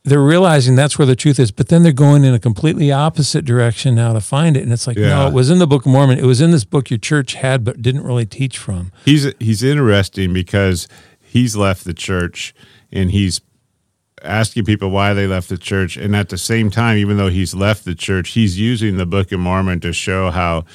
[0.05, 3.43] they're realizing that's where the truth is, but then they're going in a completely opposite
[3.43, 4.63] direction now to find it.
[4.63, 5.09] And it's like, Yeah.
[5.09, 6.17] no, it was in the Book of Mormon.
[6.17, 8.91] It was in this book your church had but didn't really teach from.
[9.05, 10.87] He's he's interesting because
[11.19, 12.53] he's left the church
[12.91, 13.41] and he's
[14.23, 17.55] asking people why they left the church and at the same time even though he's
[17.55, 20.65] left the church he's using the book of mormon to show how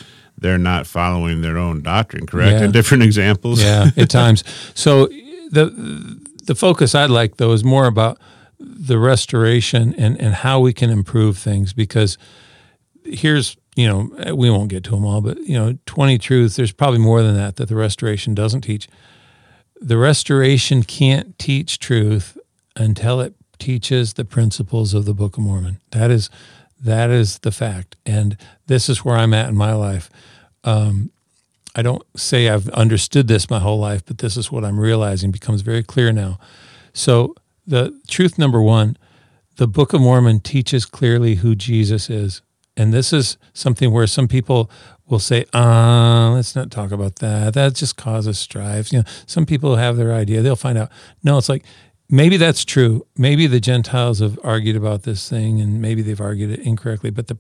[0.45, 2.59] they're not following their own doctrine correct?
[2.59, 2.67] Yeah.
[2.67, 3.63] in different examples.
[3.63, 4.45] Yeah, at times.
[4.75, 5.07] So
[5.51, 8.19] the the focus I'd like though is more about
[8.61, 12.19] the restoration and and how we can improve things because
[13.05, 16.73] here's you know we won't get to them all but you know 20 truths there's
[16.73, 18.87] probably more than that that the restoration doesn't teach.
[19.81, 22.37] The restoration can't teach truth
[22.77, 25.81] until it teaches the principles of the book of mormon.
[25.93, 26.29] That is
[26.83, 27.97] that is the fact.
[28.05, 30.11] And this is where i'm at in my life
[30.65, 31.11] Um,
[31.77, 35.31] I don't say I've understood this my whole life, but this is what I'm realizing
[35.31, 36.39] becomes very clear now.
[36.93, 37.35] So,
[37.67, 38.97] the truth number one
[39.57, 42.43] the Book of Mormon teaches clearly who Jesus is.
[42.77, 44.69] And this is something where some people
[45.07, 47.55] will say, ah, let's not talk about that.
[47.55, 48.93] That just causes strife.
[48.93, 50.91] You know, some people have their idea, they'll find out.
[51.23, 51.65] No, it's like,
[52.11, 53.07] maybe that's true.
[53.17, 57.11] Maybe the Gentiles have argued about this thing and maybe they've argued it incorrectly.
[57.11, 57.39] But the,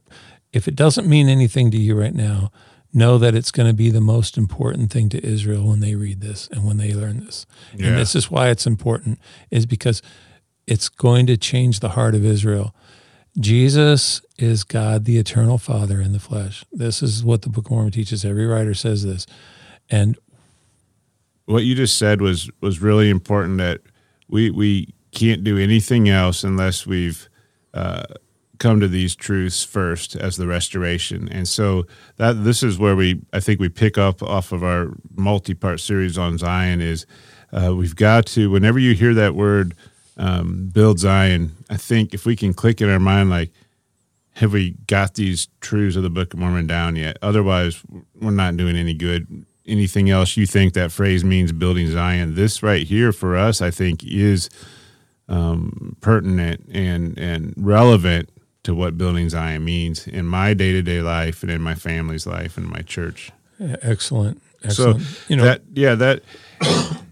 [0.53, 2.53] if it doesn't mean anything to you right now,
[2.95, 6.21] know that it's going to be the most important thing to Israel when they read
[6.21, 7.45] this and when they learn this.
[7.77, 7.89] Yeah.
[7.89, 9.19] And this is why it's important
[9.51, 10.01] is because
[10.67, 12.75] it's going to change the heart of Israel.
[13.39, 16.65] Jesus is God, the eternal Father in the flesh.
[16.73, 18.25] This is what the Book of Mormon teaches.
[18.25, 19.27] Every writer says this.
[19.91, 20.17] And
[21.47, 23.81] what you just said was was really important that
[24.29, 27.29] we we can't do anything else unless we've
[27.75, 28.05] uh,
[28.65, 33.21] come to these truths first as the restoration and so that this is where we
[33.35, 37.05] i think we pick up off of our multi-part series on zion is
[37.53, 39.75] uh, we've got to whenever you hear that word
[40.17, 43.51] um, build zion i think if we can click in our mind like
[44.37, 47.19] have we got these truths of the Book of Mormon down yet?
[47.23, 47.81] Otherwise,
[48.21, 49.47] we're not doing any good.
[49.65, 52.35] Anything else you think that phrase means building Zion?
[52.35, 54.51] This right here for us, I think, is
[55.29, 58.29] um, pertinent and and relevant
[58.65, 62.27] to what building Zion means in my day to day life and in my family's
[62.27, 63.31] life and my church.
[63.61, 64.43] excellent.
[64.65, 65.03] Excellent.
[65.03, 66.23] So you know, that yeah that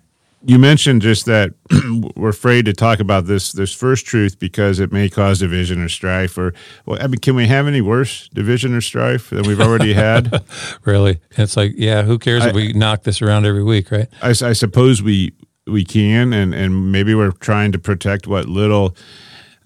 [0.44, 1.52] you mentioned just that
[2.16, 5.88] we're afraid to talk about this this first truth because it may cause division or
[5.88, 6.54] strife or
[6.86, 10.42] well I mean can we have any worse division or strife than we've already had?
[10.84, 11.20] really.
[11.32, 14.08] It's like, yeah, who cares if we knock this around every week, right?
[14.22, 15.32] I suppose we
[15.66, 18.96] we can and and maybe we're trying to protect what little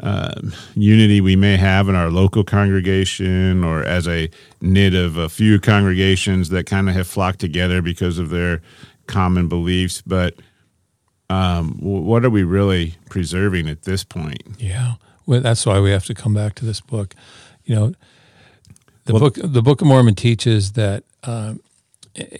[0.00, 4.28] um, unity we may have in our local congregation or as a
[4.60, 8.60] knit of a few congregations that kind of have flocked together because of their
[9.06, 10.34] common beliefs but
[11.30, 15.90] um, wh- what are we really preserving at this point Yeah, well, that's why we
[15.90, 17.14] have to come back to this book.
[17.64, 17.92] You know,
[19.06, 21.60] the Well- book the Book of Mormon teaches that um,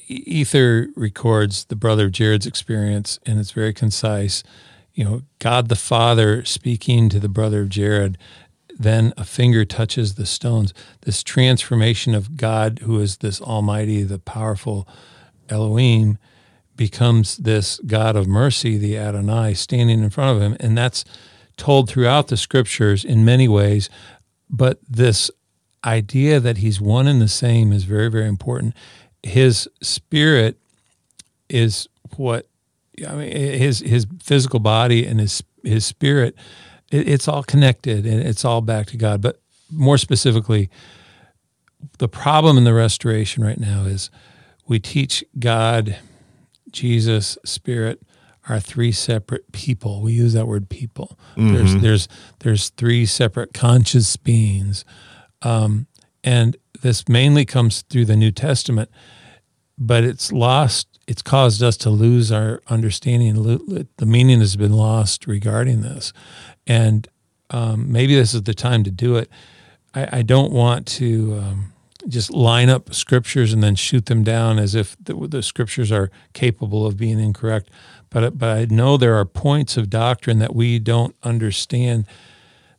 [0.09, 4.43] Ether records the brother of Jared's experience, and it's very concise.
[4.97, 8.17] You know, God the Father speaking to the brother of Jared.
[8.79, 10.73] Then a finger touches the stones.
[11.03, 14.89] This transformation of God, who is this Almighty, the powerful
[15.51, 16.17] Elohim,
[16.77, 20.57] becomes this God of mercy, the Adonai, standing in front of him.
[20.61, 21.05] And that's
[21.59, 23.91] told throughout the scriptures in many ways.
[24.49, 25.31] But this
[25.85, 28.75] idea that he's one and the same is very, very important.
[29.23, 30.59] His spirit
[31.51, 32.47] is what
[33.07, 33.31] I mean.
[33.31, 36.35] His his physical body and his his spirit,
[36.91, 39.21] it, it's all connected and it's all back to God.
[39.21, 40.71] But more specifically,
[41.99, 44.11] the problem in the restoration right now is
[44.67, 45.99] we teach God,
[46.71, 48.03] Jesus, Spirit
[48.49, 50.01] are three separate people.
[50.03, 51.19] We use that word people.
[51.53, 52.09] There's there's
[52.41, 54.85] there's three separate conscious beings,
[55.43, 55.87] um,
[56.23, 58.91] and this mainly comes through the New Testament.
[59.79, 60.96] But it's lost.
[61.07, 63.35] It's caused us to lose our understanding.
[63.97, 66.13] The meaning has been lost regarding this,
[66.67, 67.07] and
[67.51, 69.31] um, maybe this is the time to do it.
[69.95, 71.73] I, I don't want to um,
[72.09, 76.11] just line up scriptures and then shoot them down as if the, the scriptures are
[76.33, 77.71] capable of being incorrect.
[78.11, 82.07] But but I know there are points of doctrine that we don't understand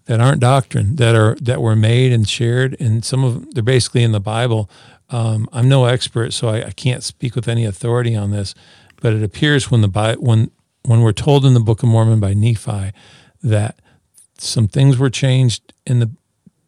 [0.05, 3.63] that aren't doctrine that are that were made and shared, and some of them, they're
[3.63, 4.69] basically in the Bible.
[5.09, 8.53] Um, I'm no expert, so I, I, can't speak with any authority on this,
[9.01, 10.51] but it appears when the when
[10.83, 12.91] when we're told in the Book of Mormon by Nephi
[13.41, 13.79] that
[14.37, 16.11] some things were changed in the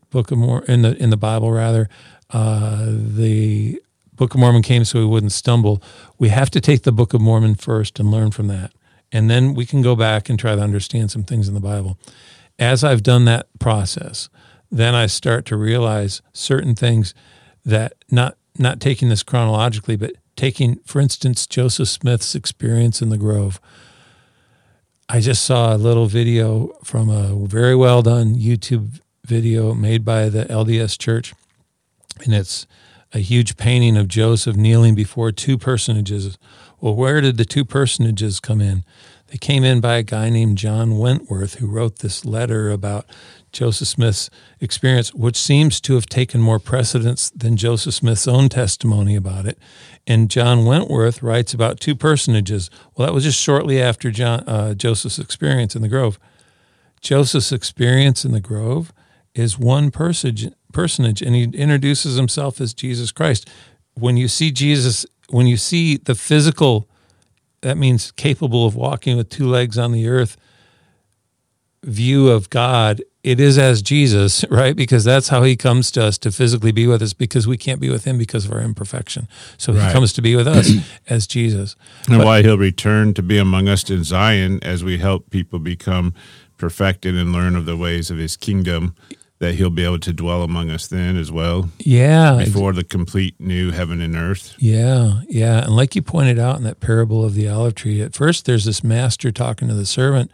[0.09, 1.89] Book of Mor- in the in the Bible rather.
[2.29, 3.81] Uh, the
[4.13, 5.81] Book of Mormon came so we wouldn't stumble.
[6.17, 8.71] We have to take the Book of Mormon first and learn from that,
[9.11, 11.97] and then we can go back and try to understand some things in the Bible.
[12.57, 14.29] As I've done that process,
[14.71, 17.13] then I start to realize certain things
[17.69, 23.17] that not not taking this chronologically, but taking, for instance, Joseph Smith's experience in the
[23.17, 23.59] Grove.
[25.07, 30.29] I just saw a little video from a very well done YouTube video made by
[30.29, 31.33] the LDS Church,
[32.23, 32.67] and it's
[33.13, 36.37] a huge painting of Joseph kneeling before two personages.
[36.79, 38.83] Well, where did the two personages come in?
[39.27, 43.05] They came in by a guy named John Wentworth, who wrote this letter about
[43.51, 49.15] Joseph Smith's experience, which seems to have taken more precedence than Joseph Smith's own testimony
[49.15, 49.57] about it.
[50.05, 52.69] And John Wentworth writes about two personages.
[52.95, 56.19] Well, that was just shortly after John, uh, Joseph's experience in the Grove.
[57.01, 58.93] Joseph's experience in the Grove
[59.33, 63.49] is one personage, personage, and he introduces himself as Jesus Christ.
[63.93, 66.89] When you see Jesus, when you see the physical,
[67.61, 70.37] that means capable of walking with two legs on the earth
[71.83, 74.75] view of God, it is as Jesus, right?
[74.75, 77.81] Because that's how he comes to us to physically be with us because we can't
[77.81, 79.27] be with him because of our imperfection.
[79.57, 79.87] So right.
[79.87, 80.71] he comes to be with us
[81.09, 81.75] as Jesus.
[82.07, 85.59] And but, why he'll return to be among us in Zion as we help people
[85.59, 86.13] become
[86.57, 88.95] perfected and learn of the ways of his kingdom
[89.39, 91.69] that he'll be able to dwell among us then as well.
[91.79, 92.43] Yeah.
[92.43, 94.53] Before the complete new heaven and earth.
[94.59, 95.21] Yeah.
[95.29, 95.63] Yeah.
[95.63, 98.65] And like you pointed out in that parable of the olive tree, at first there's
[98.65, 100.29] this master talking to the servant,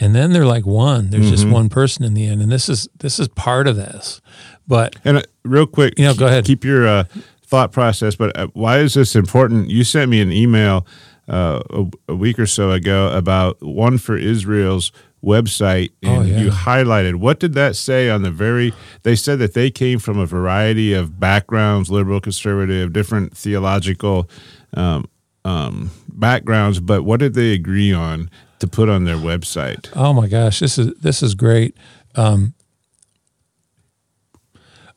[0.00, 1.10] and then they're like one.
[1.10, 1.30] There's mm-hmm.
[1.30, 2.40] just one person in the end.
[2.40, 4.20] And this is this is part of this.
[4.66, 6.44] But And uh, real quick, you know, go ahead.
[6.44, 7.04] Keep your uh,
[7.42, 9.70] thought process, but uh, why is this important?
[9.70, 10.86] You sent me an email
[11.28, 14.92] uh, a, a week or so ago about one for Israel's
[15.24, 16.38] website oh, and oh, yeah.
[16.38, 20.16] you highlighted what did that say on the very they said that they came from
[20.16, 24.30] a variety of backgrounds liberal conservative different theological
[24.74, 25.04] um,
[25.44, 30.26] um, backgrounds but what did they agree on to put on their website oh my
[30.26, 31.76] gosh this is this is great
[32.14, 32.54] um,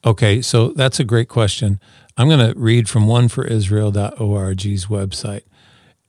[0.06, 1.80] okay so that's a great question
[2.18, 5.44] i'm going to read from oneforisrael.org's website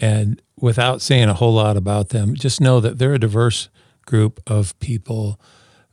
[0.00, 3.68] and without saying a whole lot about them just know that they're a diverse
[4.06, 5.40] group of people.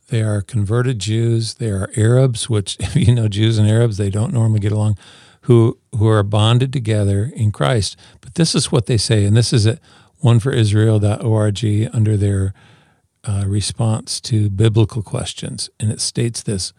[0.08, 1.54] They are converted Jews.
[1.54, 4.98] They are Arabs, which, if you know Jews and Arabs, they don't normally get along,
[5.42, 7.96] who, who are bonded together in Christ.
[8.20, 9.80] But this is what they say, and this is at
[10.22, 12.54] oneforisrael.org under their
[13.24, 15.70] uh, response to biblical questions.
[15.78, 16.72] And it states this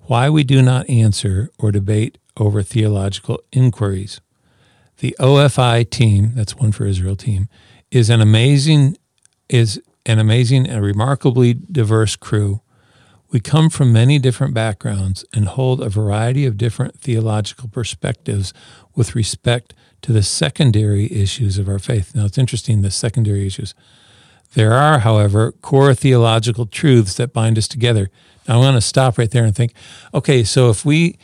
[0.00, 4.20] why we do not answer or debate over theological inquiries.
[4.98, 7.48] The OFI team, that's One for Israel team,
[7.90, 8.96] is an amazing
[9.48, 12.60] is an amazing and remarkably diverse crew.
[13.30, 18.52] We come from many different backgrounds and hold a variety of different theological perspectives
[18.94, 19.74] with respect
[20.06, 22.14] to the secondary issues of our faith.
[22.14, 23.74] Now, it's interesting, the secondary issues.
[24.54, 28.08] There are, however, core theological truths that bind us together.
[28.46, 29.74] Now, I want to stop right there and think,
[30.14, 31.18] okay, so if we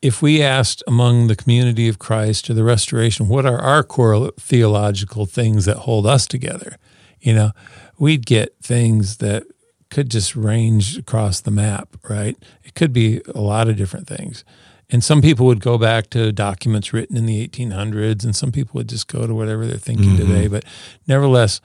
[0.00, 4.30] if we asked among the community of Christ or the restoration, what are our core
[4.38, 6.76] theological things that hold us together?
[7.20, 7.50] You know,
[7.98, 9.42] we'd get things that
[9.90, 12.36] could just range across the map, right?
[12.62, 14.44] It could be a lot of different things.
[14.92, 18.78] And some people would go back to documents written in the 1800s, and some people
[18.78, 20.28] would just go to whatever they're thinking mm-hmm.
[20.28, 20.48] today.
[20.48, 20.64] But
[21.06, 21.60] nevertheless,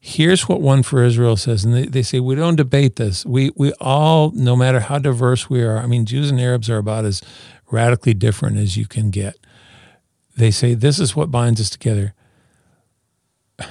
[0.00, 1.64] here's what One for Israel says.
[1.64, 3.24] And they, they say, we don't debate this.
[3.24, 6.78] We, we all, no matter how diverse we are, I mean, Jews and Arabs are
[6.78, 7.22] about as
[7.70, 9.36] radically different as you can get.
[10.36, 12.14] They say, this is what binds us together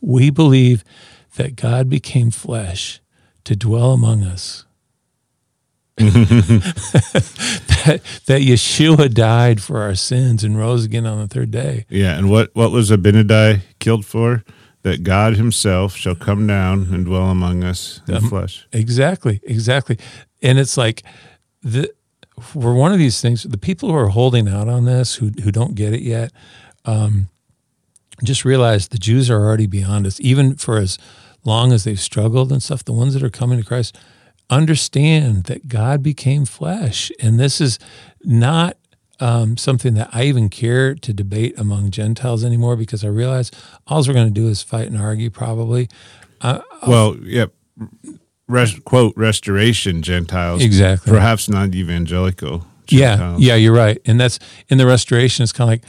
[0.00, 0.84] we believe
[1.36, 3.00] that God became flesh
[3.44, 4.65] to dwell among us.
[5.98, 11.86] that, that Yeshua died for our sins and rose again on the third day.
[11.88, 14.44] Yeah, and what, what was Abinadi killed for?
[14.82, 18.68] That God Himself shall come down and dwell among us in um, flesh.
[18.72, 19.98] Exactly, exactly.
[20.42, 21.02] And it's like
[21.62, 21.90] the
[22.40, 25.50] for one of these things, the people who are holding out on this, who who
[25.50, 26.32] don't get it yet,
[26.84, 27.28] um,
[28.22, 30.98] just realize the Jews are already beyond us, even for as
[31.44, 32.84] long as they've struggled and stuff.
[32.84, 33.96] The ones that are coming to Christ
[34.50, 37.10] understand that God became flesh.
[37.20, 37.78] And this is
[38.22, 38.76] not
[39.20, 43.50] um, something that I even care to debate among Gentiles anymore because I realize
[43.86, 45.88] all we're going to do is fight and argue, probably.
[46.40, 47.46] Uh, well, yeah.
[48.46, 51.10] res, quote restoration Gentiles, Exactly.
[51.10, 52.66] perhaps not evangelical.
[52.88, 53.98] Yeah, yeah, you're right.
[54.04, 54.38] And that's
[54.68, 55.42] in the restoration.
[55.42, 55.84] It's kind of like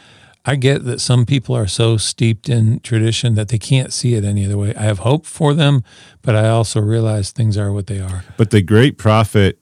[0.48, 4.24] I get that some people are so steeped in tradition that they can't see it
[4.24, 4.74] any other way.
[4.76, 5.84] I have hope for them,
[6.22, 8.24] but I also realize things are what they are.
[8.38, 9.60] But the great prophet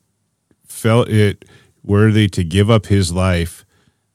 [0.67, 1.43] felt it
[1.83, 3.65] worthy to give up his life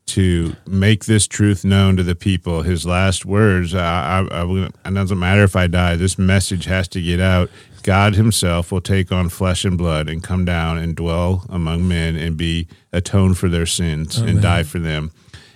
[0.07, 2.62] to make this truth known to the people.
[2.62, 6.87] His last words, I, I, I, it doesn't matter if I die, this message has
[6.89, 7.51] to get out.
[7.83, 12.14] God himself will take on flesh and blood and come down and dwell among men
[12.16, 15.11] and be atoned for their sins and die for them.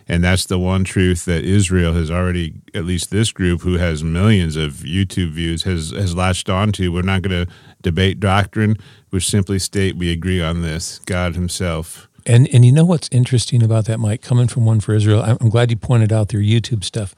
[0.06, 4.04] And that's the one truth that Israel has already, at least this group who has
[4.04, 6.92] millions of YouTube views, has, has latched onto.
[6.92, 7.52] We're not going to
[7.82, 8.76] debate doctrine.
[9.10, 10.98] We simply state we agree on this.
[11.06, 12.08] God Himself.
[12.26, 14.22] And and you know what's interesting about that, Mike?
[14.22, 17.14] Coming from one for Israel, I'm, I'm glad you pointed out their YouTube stuff.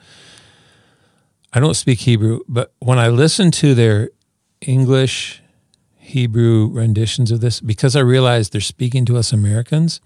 [1.52, 4.10] I don't speak Hebrew, but when I listen to their
[4.60, 5.42] English,
[5.96, 10.00] Hebrew renditions of this, because I realize they're speaking to us Americans,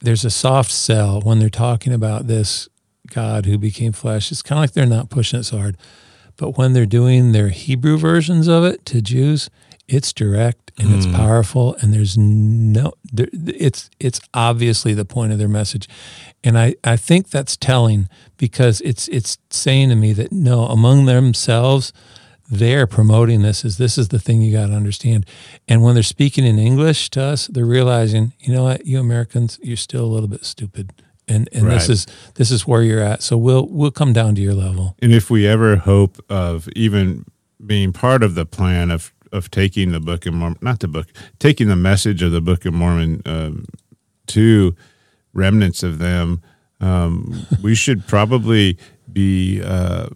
[0.00, 2.68] there's a soft sell when they're talking about this
[3.08, 4.30] God who became flesh.
[4.30, 5.76] It's kind of like they're not pushing it so hard.
[6.36, 9.50] But when they're doing their Hebrew versions of it to Jews,
[9.88, 11.14] it's direct and it's hmm.
[11.14, 15.88] powerful, and there's no, there, it's it's obviously the point of their message,
[16.44, 21.06] and I I think that's telling because it's it's saying to me that no, among
[21.06, 21.92] themselves,
[22.50, 25.26] they're promoting this is this is the thing you got to understand,
[25.66, 29.58] and when they're speaking in English to us, they're realizing you know what you Americans
[29.62, 30.92] you're still a little bit stupid.
[31.30, 33.22] And, and this is this is where you're at.
[33.22, 34.96] So we'll we'll come down to your level.
[35.02, 37.26] And if we ever hope of even
[37.64, 41.08] being part of the plan of, of taking the Book of Mormon, not the book,
[41.38, 43.66] taking the message of the Book of Mormon um,
[44.28, 44.74] to
[45.34, 46.42] remnants of them,
[46.80, 48.78] um, we should probably
[49.12, 50.08] be uh,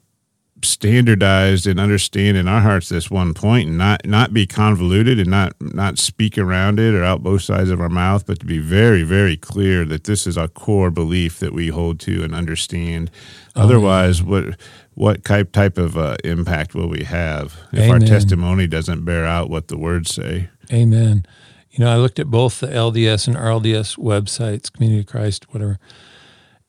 [0.62, 5.30] standardized and understand in our hearts this one point and not not be convoluted and
[5.30, 8.58] not not speak around it or out both sides of our mouth but to be
[8.58, 13.10] very very clear that this is a core belief that we hold to and understand
[13.56, 14.56] otherwise what
[14.94, 19.50] what type type of uh, impact will we have if our testimony doesn't bear out
[19.50, 21.26] what the words say Amen.
[21.70, 25.78] You know, I looked at both the LDS and RLDS websites, Community of Christ, whatever,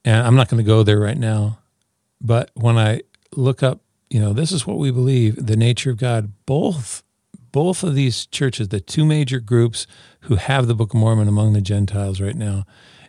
[0.05, 1.59] and I'm not going to go there right now.
[2.21, 3.01] But when I
[3.37, 7.03] look up, you know, this is what we believe, the nature of God, both
[7.51, 9.85] both of these churches, the two major groups
[10.21, 12.65] who have the Book of Mormon among the Gentiles right now,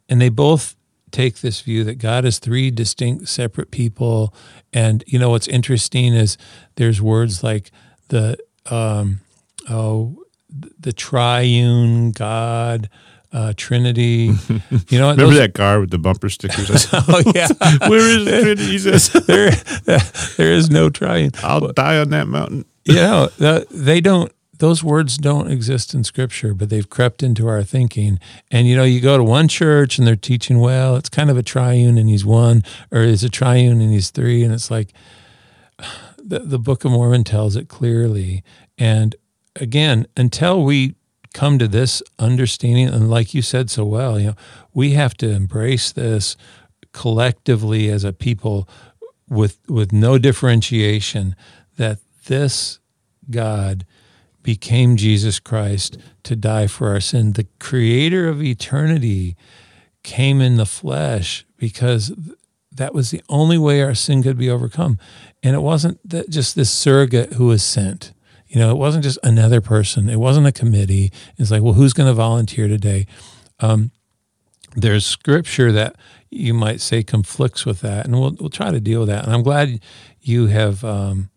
[0.07, 0.77] and they both
[1.11, 4.35] take this view that God is three distinct separate people.
[4.73, 6.37] And you know what's interesting is
[6.75, 7.71] there's words like
[8.09, 9.21] the um,
[9.69, 10.25] oh
[10.79, 12.89] the triune God,
[13.35, 14.31] uh, Trinity.
[14.89, 17.49] You know, remember those- that car with the bumper stickers Oh yeah,
[17.89, 18.65] where is the Trinity?
[18.67, 19.51] He says, there,
[20.39, 21.33] there is no triune.
[21.43, 24.31] i'll die on that mountain You know, the, they don't.
[24.59, 28.21] Those words don't exist in Scripture, but they've crept into our thinking.
[28.53, 31.37] And you know, you go to one church and they're teaching, well, it's kind of
[31.37, 32.63] a triune and he's one,
[32.93, 34.93] or it's a triune and he's three, and it's like
[36.19, 38.43] the, the Book of Mormon tells it clearly.
[38.79, 39.17] And
[39.57, 40.95] again, until we
[41.35, 44.37] come to this understanding, and like you said so well, you know,
[44.73, 46.37] we have to embrace this
[46.93, 48.67] collectively as a people
[49.29, 51.37] with with no differentiation
[51.77, 52.79] that this
[53.31, 53.85] God
[54.43, 57.33] became Jesus Christ to die for our sin.
[57.33, 59.37] The creator of eternity
[60.03, 62.13] came in the flesh because
[62.71, 64.99] that was the only way our sin could be overcome.
[65.43, 68.13] And it wasn't that just this surrogate who was sent.
[68.55, 70.09] You know, it wasn't just another person.
[70.09, 71.11] It wasn't a committee.
[71.39, 73.07] It's like, well, who's going to volunteer today?
[73.59, 73.91] Um,
[74.77, 75.97] there's scripture that
[76.31, 79.25] you might say conflicts with that, and we'll we'll try to deal with that.
[79.25, 79.81] And I'm glad
[80.21, 81.31] you have um,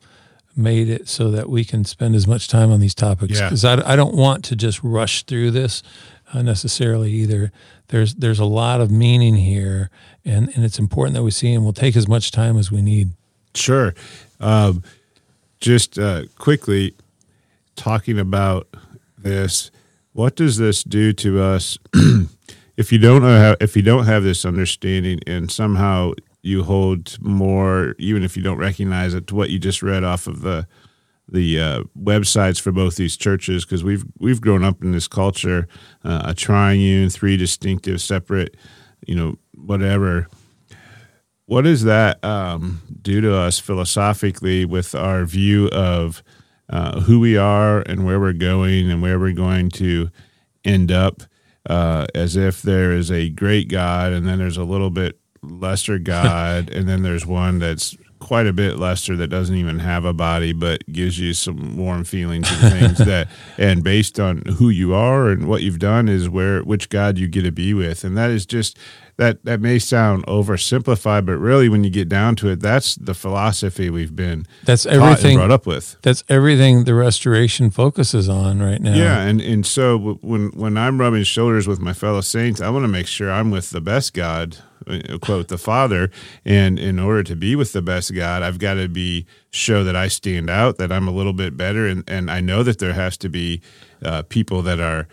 [0.56, 3.48] made it so that we can spend as much time on these topics Yeah.
[3.48, 5.82] because I, I don't want to just rush through this
[6.34, 7.52] uh, necessarily either.
[7.88, 9.90] There's there's a lot of meaning here,
[10.24, 12.84] and and it's important that we see, and we'll take as much time as we
[12.84, 13.10] need.
[13.56, 13.96] Sure.
[14.40, 14.84] Um,
[15.60, 16.94] just uh, quickly
[17.78, 18.68] talking about
[19.18, 19.72] this,
[20.12, 21.78] what does this do to us?
[22.78, 26.12] If you don't know how, if you don't have this understanding and somehow
[26.44, 30.28] you hold more, even if you don't recognize it, to what you just read off
[30.28, 30.68] of the
[31.30, 35.68] the uh, websites for both these churches because we've we've grown up in this culture,
[36.06, 38.56] uh, a triune, three distinctive, separate,
[39.08, 40.28] you know, whatever.
[41.48, 46.22] What does that um, do to us philosophically with our view of
[46.70, 50.10] uh, who we are and where we're going and where we're going to
[50.66, 51.24] end up
[51.70, 56.00] uh, as if there is a great God and then there's a little bit lesser
[56.00, 60.14] God and then there's one that's quite a bit lesser that doesn't even have a
[60.14, 64.94] body, but gives you some warm feelings and things that, and based on who you
[64.94, 68.18] are and what you've done, is where which God you get to be with, and
[68.18, 68.78] that is just
[69.18, 73.14] that that may sound oversimplified, but really, when you get down to it, that's the
[73.14, 75.38] philosophy we've been That's everything.
[75.38, 75.98] brought up with.
[76.04, 78.94] That's everything the restoration focuses on right now.
[78.96, 82.84] Yeah, and and so when when I'm rubbing shoulders with my fellow saints, I want
[82.84, 84.58] to make sure I'm with the best God,
[84.88, 86.12] uh, quote the Father,
[86.46, 89.96] and in order to be with the best God, I've got to be show that
[89.96, 92.94] I stand out, that I'm a little bit better, and and I know that there
[92.94, 93.62] has to be
[94.06, 95.08] uh, people that are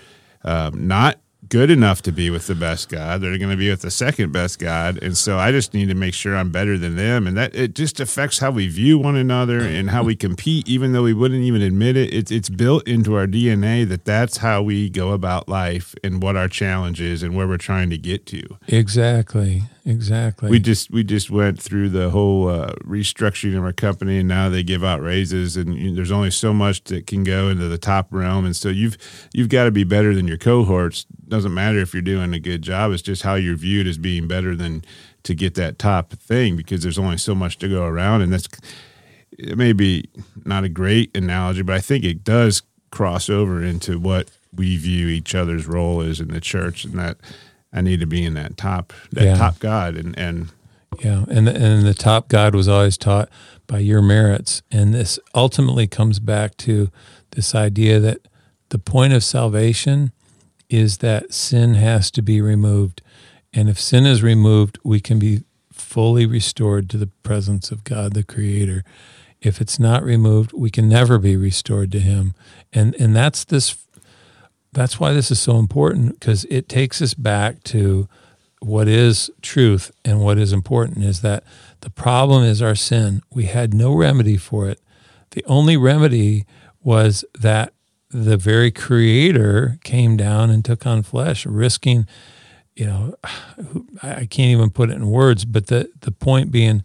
[0.45, 1.19] um, not
[1.55, 3.21] good enough to be with the best God.
[3.21, 5.95] They're going to be with the second best God, and so I just need to
[5.95, 9.15] make sure I'm better than them, and that it just affects how we view one
[9.15, 12.13] another and how we compete, even though we wouldn't even admit it.
[12.13, 16.35] It's it's built into our DNA that that's how we go about life and what
[16.35, 18.43] our challenge is and where we're trying to get to.
[18.67, 19.63] Exactly.
[19.87, 20.49] Exactly.
[20.49, 24.49] We just we just went through the whole uh, restructuring of our company, and now
[24.49, 27.77] they give out raises, and you, there's only so much that can go into the
[27.77, 28.97] top realm, and so you've
[29.35, 31.05] you've got to be better than your cohorts.
[31.29, 34.27] Doesn't matter if you're doing a good job; it's just how you're viewed as being
[34.27, 34.85] better than
[35.25, 38.49] to get that top thing, because there's only so much to go around, and that's
[39.39, 40.09] it may be
[40.47, 45.09] not a great analogy, but I think it does cross over into what we view
[45.09, 47.19] each other's role is in the church, and that
[47.75, 49.37] I need to be in that top that Yeah.
[49.37, 50.49] top God, and and
[51.03, 53.29] Yeah, and the, and the top God was always taught
[53.67, 56.89] by your merits, and this ultimately comes back to
[57.33, 58.19] this idea that
[58.69, 60.13] the point of salvation
[60.71, 63.03] is that sin has to be removed,
[63.53, 68.15] and if sin is removed, we can be fully restored to the presence of God,
[68.15, 68.85] the Creator.
[69.41, 72.35] If it's not removed, we can never be restored to Him,
[72.73, 73.77] and and that's this.
[74.75, 78.09] That's why this is so important because it takes us back to
[78.61, 81.45] what is truth and what is important is that
[81.81, 83.23] the problem is our sin.
[83.31, 84.81] We had no remedy for it.
[85.31, 86.47] The only remedy
[86.83, 87.73] was that
[88.11, 92.07] the very creator came down and took on flesh, risking,
[92.75, 93.15] you know,
[94.03, 96.85] I can't even put it in words, but the, the point being,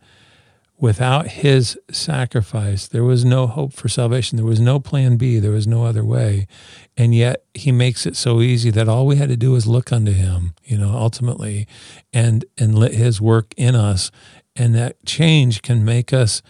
[0.80, 4.38] without his sacrifice, there was no hope for salvation.
[4.38, 5.38] There was no plan B.
[5.38, 6.48] There was no other way.
[6.96, 9.92] And yet he makes it so easy that all we had to do was look
[9.92, 11.68] unto him, you know, ultimately,
[12.14, 14.10] and and let his work in us.
[14.56, 16.42] And that change can make us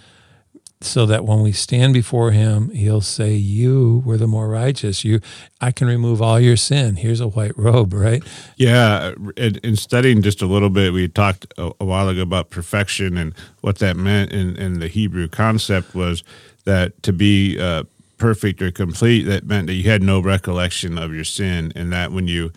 [0.82, 5.04] so that when we stand before him, he'll say, You were the more righteous.
[5.04, 5.20] You
[5.60, 6.96] I can remove all your sin.
[6.96, 8.24] Here's a white robe, right?
[8.56, 12.50] Yeah, in, in studying just a little bit, we talked a, a while ago about
[12.50, 14.32] perfection and what that meant.
[14.32, 16.24] In, in the Hebrew concept was
[16.64, 17.84] that to be uh,
[18.18, 22.12] perfect or complete, that meant that you had no recollection of your sin, and that
[22.12, 22.52] when you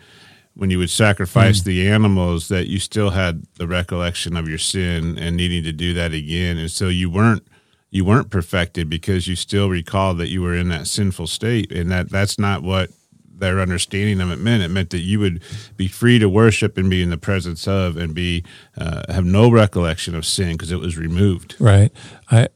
[0.55, 5.17] when you would sacrifice the animals, that you still had the recollection of your sin
[5.17, 7.45] and needing to do that again, and so you weren't
[7.93, 11.91] you weren't perfected because you still recall that you were in that sinful state, and
[11.91, 12.89] that that's not what
[13.23, 14.63] their understanding of it meant.
[14.63, 15.43] It meant that you would
[15.77, 18.43] be free to worship and be in the presence of, and be
[18.75, 21.55] uh, have no recollection of sin because it was removed.
[21.59, 21.91] Right.
[22.31, 22.47] I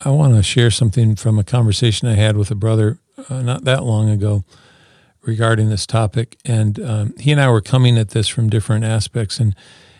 [0.00, 3.64] I want to share something from a conversation I had with a brother uh, not
[3.64, 4.44] that long ago
[5.20, 9.38] regarding this topic, and um, he and I were coming at this from different aspects,
[9.38, 9.54] and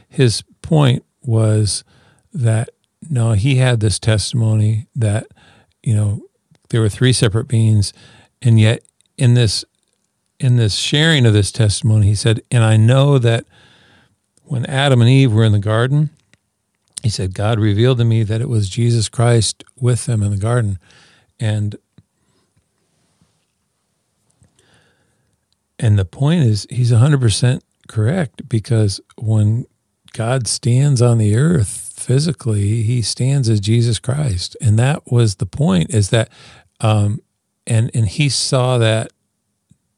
[0.08, 1.84] his point was
[2.32, 2.70] that
[3.08, 5.26] no, he had this testimony that
[5.82, 6.22] you know
[6.70, 7.92] there were three separate beings,
[8.42, 8.82] and yet
[9.16, 9.64] in this
[10.40, 13.44] in this sharing of this testimony, he said, and I know that
[14.44, 16.10] when Adam and Eve were in the garden
[17.02, 20.36] he said, God revealed to me that it was Jesus Christ with them in the
[20.36, 20.78] garden.
[21.38, 21.76] And
[25.78, 29.64] and the point is he's 100% correct because when
[30.12, 34.56] God stands on the earth physically, he stands as Jesus Christ.
[34.62, 36.30] And that was the point is that
[36.80, 37.20] um
[37.66, 39.12] and and he saw that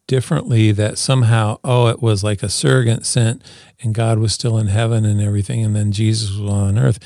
[0.07, 3.41] differently that somehow oh it was like a surrogate sent
[3.81, 6.99] and God was still in heaven and everything and then Jesus was on earth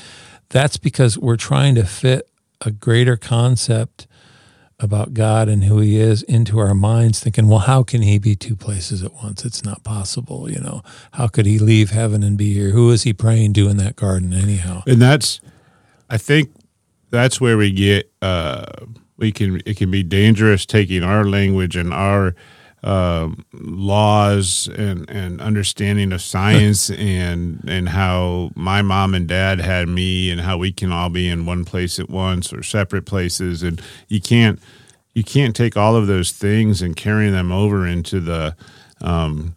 [0.48, 2.28] that's because we're trying to fit
[2.62, 4.08] a greater concept
[4.78, 8.36] about God and who he is into our minds thinking well how can he be
[8.36, 9.44] two places at once?
[9.44, 10.82] It's not possible you know.
[11.12, 12.70] How could he leave heaven and be here?
[12.70, 14.82] Who is he praying to in that garden anyhow?
[14.86, 15.40] And that's
[16.08, 16.52] i think
[17.10, 18.64] that's where we get uh
[19.16, 22.34] we can it can be dangerous taking our language and our
[22.82, 29.88] um, laws and, and understanding of science and and how my mom and dad had
[29.88, 33.62] me and how we can all be in one place at once or separate places
[33.62, 34.60] and you can't
[35.14, 38.54] you can't take all of those things and carry them over into the
[39.00, 39.56] um,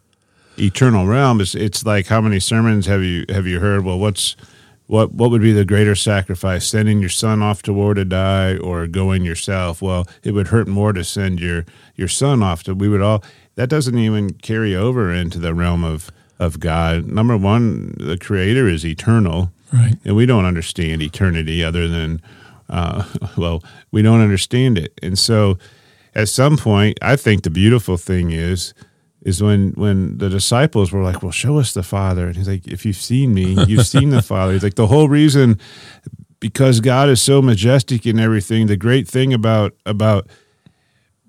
[0.58, 1.40] eternal realm.
[1.40, 3.84] It's it's like how many sermons have you have you heard?
[3.84, 4.36] Well, what's
[4.90, 8.56] what what would be the greater sacrifice sending your son off to war to die
[8.56, 9.80] or going yourself?
[9.80, 11.64] Well it would hurt more to send your
[11.94, 13.22] your son off to we would all
[13.54, 16.10] that doesn't even carry over into the realm of
[16.40, 17.06] of god.
[17.06, 19.52] Number one the creator is eternal.
[19.72, 19.94] Right.
[20.04, 22.20] and we don't understand eternity other than
[22.68, 23.04] uh,
[23.36, 23.62] well
[23.92, 24.98] we don't understand it.
[25.00, 25.56] And so
[26.16, 28.74] at some point i think the beautiful thing is
[29.22, 32.66] is when when the disciples were like well show us the father and he's like
[32.66, 35.58] if you've seen me you've seen the father he's like the whole reason
[36.40, 40.26] because god is so majestic in everything the great thing about about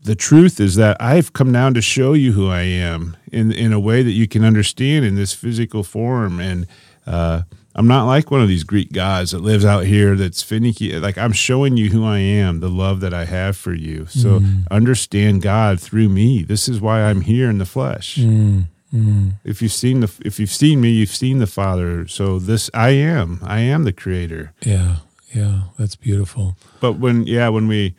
[0.03, 3.71] the truth is that I've come down to show you who I am in in
[3.71, 6.39] a way that you can understand in this physical form.
[6.39, 6.67] And
[7.05, 7.43] uh,
[7.75, 10.97] I'm not like one of these Greek gods that lives out here that's finicky.
[10.99, 14.07] Like I'm showing you who I am, the love that I have for you.
[14.07, 14.67] So mm.
[14.69, 16.43] understand God through me.
[16.43, 18.17] This is why I'm here in the flesh.
[18.17, 19.33] Mm, mm.
[19.45, 22.07] If you've seen the if you've seen me, you've seen the Father.
[22.07, 23.39] So this I am.
[23.41, 24.53] I am the Creator.
[24.61, 24.97] Yeah.
[25.33, 25.61] Yeah.
[25.79, 26.57] That's beautiful.
[26.81, 27.95] But when, yeah, when we,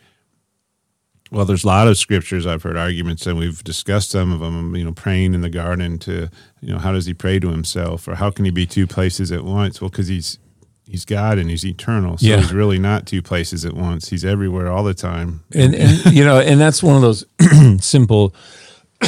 [1.33, 4.75] well, there's a lot of scriptures I've heard arguments, and we've discussed some of them.
[4.75, 6.29] You know, praying in the garden to,
[6.61, 9.31] you know, how does he pray to himself, or how can he be two places
[9.31, 9.81] at once?
[9.81, 10.37] Well, because he's
[10.85, 12.37] he's God and he's eternal, so Yeah.
[12.37, 14.09] he's really not two places at once.
[14.09, 15.41] He's everywhere all the time.
[15.55, 17.25] and, and you know and that's one of those
[17.83, 18.35] simple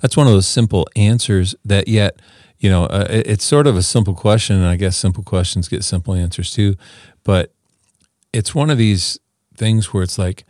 [0.00, 2.16] that's one of those simple answers that yet
[2.58, 5.68] you know uh, it- it's sort of a simple question and i guess simple questions
[5.68, 6.74] get simple answers too
[7.24, 7.52] but
[8.32, 9.18] it's one of these
[9.56, 10.44] things where it's like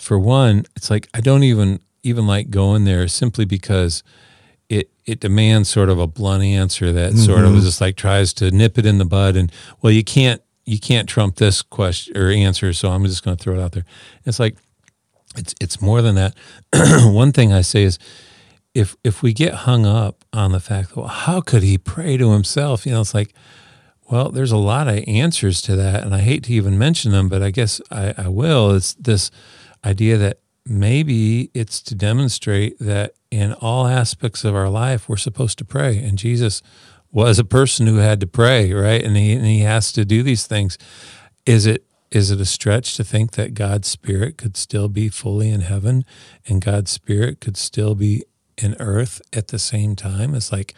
[0.00, 4.02] for one it's like i don't even even like going there simply because
[4.68, 7.60] it it demands sort of a blunt answer that sort of mm-hmm.
[7.60, 11.08] just like tries to nip it in the bud and well you can't you can't
[11.08, 13.84] trump this question or answer so i'm just going to throw it out there.
[14.24, 14.56] It's like
[15.36, 16.34] it's it's more than that.
[17.12, 17.98] One thing i say is
[18.74, 22.32] if if we get hung up on the fact well how could he pray to
[22.32, 22.86] himself?
[22.86, 23.34] You know it's like
[24.10, 27.28] well there's a lot of answers to that and i hate to even mention them
[27.28, 28.70] but i guess i, I will.
[28.72, 29.30] It's this
[29.84, 35.56] idea that maybe it's to demonstrate that in all aspects of our life we're supposed
[35.58, 36.62] to pray and jesus
[37.10, 40.22] was a person who had to pray right and he, and he has to do
[40.22, 40.76] these things
[41.46, 45.48] is it is it a stretch to think that god's spirit could still be fully
[45.48, 46.04] in heaven
[46.46, 48.22] and god's spirit could still be
[48.58, 50.74] in earth at the same time it's like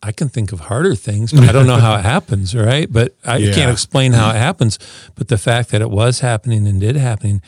[0.00, 2.86] I can think of harder things, but I don't know how it happens, right?
[2.88, 3.52] But I Yeah.
[3.52, 4.78] can't explain how it happens.
[5.16, 7.42] But the fact that it was happening and did happening,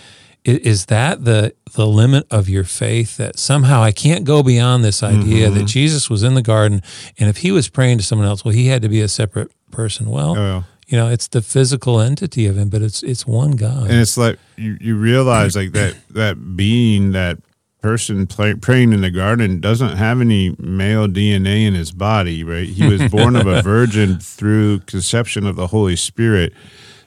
[0.45, 5.03] is that the the limit of your faith that somehow I can't go beyond this
[5.03, 5.59] idea Mm-hmm.
[5.59, 6.82] that Jesus was in the garden
[7.18, 9.51] and if he was praying to someone else, well, he had to be a separate
[9.70, 10.09] person.
[10.11, 10.64] Well, Oh.
[10.88, 13.91] you know, it's the physical entity of him, but it's it's one God.
[13.91, 17.38] and it's like you, you realize like that that being that
[17.82, 22.68] person play, praying in the garden doesn't have any male dna in his body right
[22.68, 26.53] he was born of a virgin through conception of the holy spirit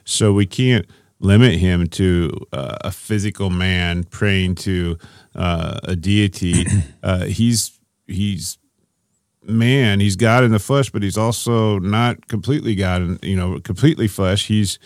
[0.04, 0.84] so we can't
[1.24, 4.98] limit him to uh, a physical man praying to
[5.34, 6.66] uh, a deity
[7.02, 8.58] uh, he's he's
[9.42, 13.58] man he's god in the flesh but he's also not completely god and you know
[13.60, 14.78] completely flesh he's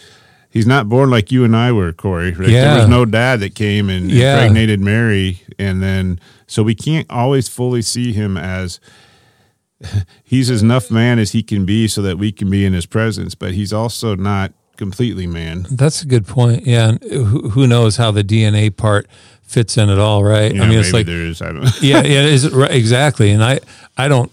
[0.51, 2.49] he's not born like you and i were corey right?
[2.51, 4.34] there was no dad that came and Yeah.
[4.34, 6.18] impregnated mary and then
[6.49, 8.80] so we can't always fully see him as
[10.24, 12.86] he's as enough man as he can be so that we can be in his
[12.86, 16.66] presence but he's also not completely man That's a good point.
[16.66, 19.07] Yeah, and who, who knows how the DNA part
[19.43, 20.55] fits in at all, right?
[20.55, 23.31] Yeah, I mean, it's like there is i don't yeah, yeah, is right, exactly.
[23.31, 23.61] And I,
[23.97, 24.31] I don't,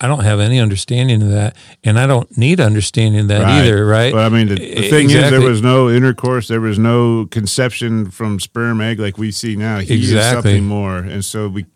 [0.00, 3.84] I don't have any understanding of that, and I don't need understanding of that either,
[3.86, 4.12] right?
[4.12, 8.10] But I mean, the, the thing is, there was no intercourse, there was no conception
[8.10, 9.78] from sperm egg like we see now.
[9.78, 10.34] He is Exactly.
[10.34, 11.66] something more, and so we,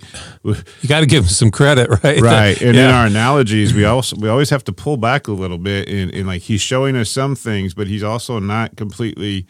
[0.43, 2.21] we you got to give him some credit, right?
[2.21, 2.61] right.
[2.61, 5.89] And in our analogies, we also we always have to pull back a little bit,
[5.89, 9.47] and, in like he's showing us some things, but he's also not completely.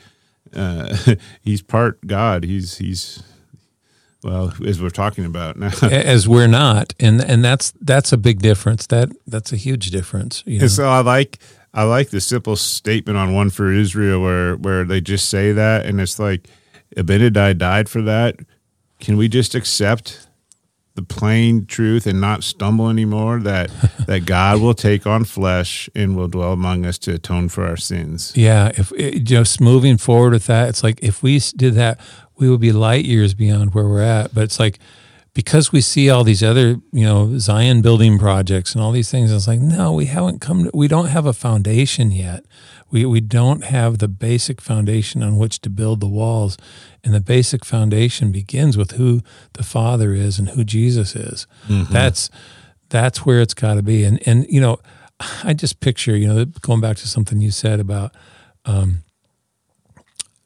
[0.55, 0.97] Uh,
[1.43, 2.45] he's part God.
[2.45, 3.23] He's he's
[4.23, 5.71] well, as we're talking about now.
[5.83, 8.87] as we're not, and and that's that's a big difference.
[8.87, 10.43] That that's a huge difference.
[10.47, 10.63] You know?
[10.65, 11.39] And so I like
[11.73, 15.87] I like the simple statement on one for Israel where where they just say that
[15.87, 16.49] and it's like
[16.97, 18.37] Abinadi died for that.
[18.99, 20.27] Can we just accept
[20.95, 23.71] the plain truth and not stumble anymore that
[24.09, 27.77] that God will take on flesh and will dwell among us to atone for our
[27.77, 28.33] sins?
[28.35, 32.01] Yeah, if it, just moving forward with that, it's like if we did that,
[32.39, 34.35] we would be light years beyond where we're at.
[34.35, 34.79] But it's like
[35.35, 39.31] because we see all these other, you know, Zion building projects and all these things,
[39.31, 40.65] it's like no, we haven't come.
[40.65, 42.45] To, we don't have a foundation yet.
[42.91, 46.57] We we don't have the basic foundation on which to build the walls,
[47.05, 49.21] and the basic foundation begins with who
[49.53, 51.47] the Father is and who Jesus is.
[51.93, 52.31] That's
[52.89, 54.05] that's where it's got to be.
[54.05, 54.79] And and you know,
[55.45, 58.15] I just picture, you know, going back to something you said about,
[58.65, 59.03] um,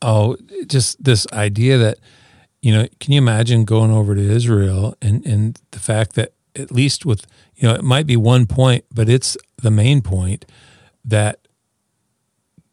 [0.02, 0.36] oh,
[0.66, 1.98] just this idea that,
[2.60, 6.70] you know, can you imagine going over to Israel and, and the fact that at
[6.70, 7.26] least with,
[7.56, 10.44] you know, it might be one point, but it's the main point
[11.04, 11.38] that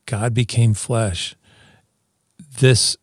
[0.06, 1.36] God became flesh.
[2.60, 2.98] This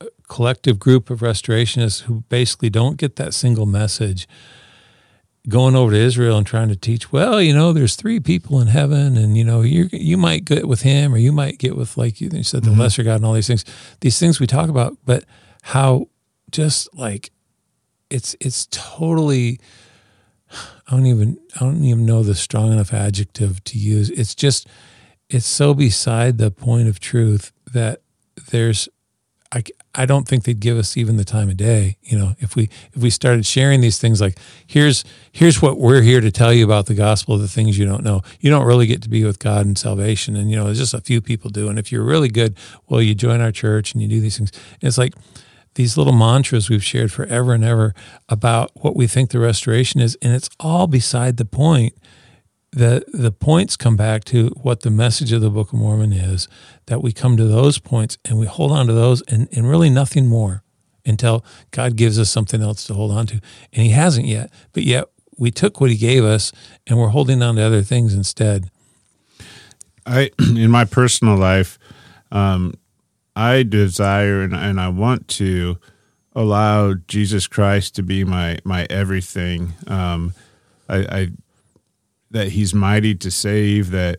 [0.00, 4.28] uh, collective group of restorationists who basically don't get that single message
[5.48, 8.68] going over to Israel and trying to teach, well, you know, there's three people in
[8.68, 11.96] heaven, and you know, you you might get with him, or you might get with
[11.96, 12.80] like you said, the mm-hmm.
[12.80, 13.64] lesser God, and all these things.
[14.00, 15.24] These things we talk about, but
[15.62, 16.08] how
[16.50, 17.30] just like
[18.10, 19.60] it's it's totally.
[20.50, 24.08] I don't even I don't even know the strong enough adjective to use.
[24.10, 24.66] It's just
[25.28, 28.00] it's so beside the point of truth that
[28.50, 28.88] there's
[29.50, 29.62] I,
[29.94, 31.96] I don't think they'd give us even the time of day.
[32.02, 36.02] You know, if we if we started sharing these things like here's here's what we're
[36.02, 38.20] here to tell you about the gospel, the things you don't know.
[38.40, 41.00] You don't really get to be with God and salvation, and you know, just a
[41.00, 41.68] few people do.
[41.68, 42.56] And if you're really good,
[42.88, 44.52] well, you join our church and you do these things.
[44.80, 45.14] And it's like
[45.76, 47.94] these little mantras we've shared forever and ever
[48.28, 51.94] about what we think the restoration is, and it's all beside the point
[52.70, 56.48] the the points come back to what the message of the Book of Mormon is
[56.86, 59.90] that we come to those points and we hold on to those and, and really
[59.90, 60.62] nothing more
[61.06, 63.40] until God gives us something else to hold on to.
[63.72, 64.52] And he hasn't yet.
[64.72, 65.06] But yet
[65.38, 66.52] we took what he gave us
[66.86, 68.70] and we're holding on to other things instead.
[70.04, 71.78] I in my personal life,
[72.30, 72.74] um,
[73.34, 75.78] I desire and, and I want to
[76.34, 79.74] allow Jesus Christ to be my my everything.
[79.86, 80.34] Um,
[80.88, 81.28] I, I
[82.30, 84.18] that he's mighty to save that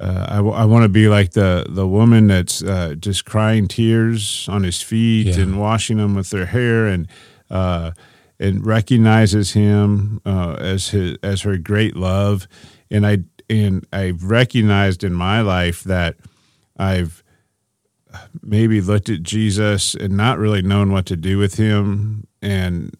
[0.00, 3.66] uh, I, w- I want to be like the the woman that's uh, just crying
[3.66, 5.40] tears on his feet yeah.
[5.40, 7.08] and washing them with their hair and
[7.50, 7.92] uh,
[8.38, 12.46] and recognizes him uh, as his as her great love
[12.90, 13.18] and I
[13.50, 16.16] and I've recognized in my life that
[16.76, 17.22] I've
[18.42, 22.96] maybe looked at Jesus and not really known what to do with him and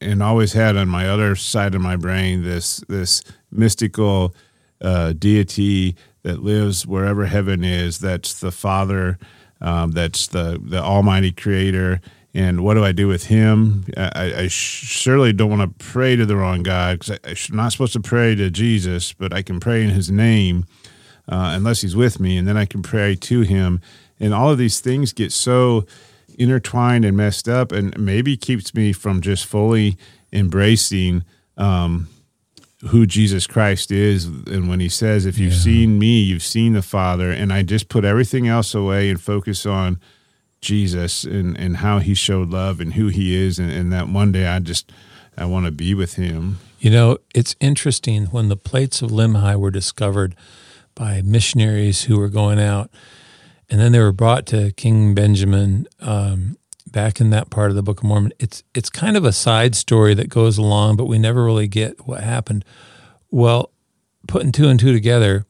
[0.00, 3.22] and always had on my other side of my brain this this
[3.54, 4.34] mystical
[4.80, 7.98] uh, deity that lives wherever heaven is.
[7.98, 9.18] That's the Father.
[9.60, 12.00] Um, that's the the Almighty Creator.
[12.36, 13.84] And what do I do with Him?
[13.96, 17.92] I, I surely don't want to pray to the wrong God because I'm not supposed
[17.92, 20.66] to pray to Jesus, but I can pray in His name
[21.28, 23.80] uh, unless He's with me, and then I can pray to Him.
[24.18, 25.86] And all of these things get so
[26.36, 29.96] intertwined and messed up, and maybe keeps me from just fully
[30.32, 31.22] embracing
[31.56, 32.08] um,
[32.88, 34.24] who Jesus Christ is.
[34.24, 35.58] And when he says, If you've yeah.
[35.58, 39.66] seen me, you've seen the Father, and I just put everything else away and focus
[39.66, 40.00] on
[40.60, 44.32] Jesus and, and how he showed love and who he is, and, and that one
[44.32, 44.92] day I just
[45.36, 46.58] I want to be with him.
[46.78, 50.36] You know, it's interesting when the plates of Limhi were discovered
[50.94, 52.90] by missionaries who were going out,
[53.70, 55.86] and then they were brought to King Benjamin.
[56.00, 56.56] Um,
[56.94, 58.32] back in that part of the Book of Mormon.
[58.38, 62.06] It's it's kind of a side story that goes along, but we never really get
[62.06, 62.64] what happened.
[63.30, 63.70] Well,
[64.28, 65.44] putting two and two together,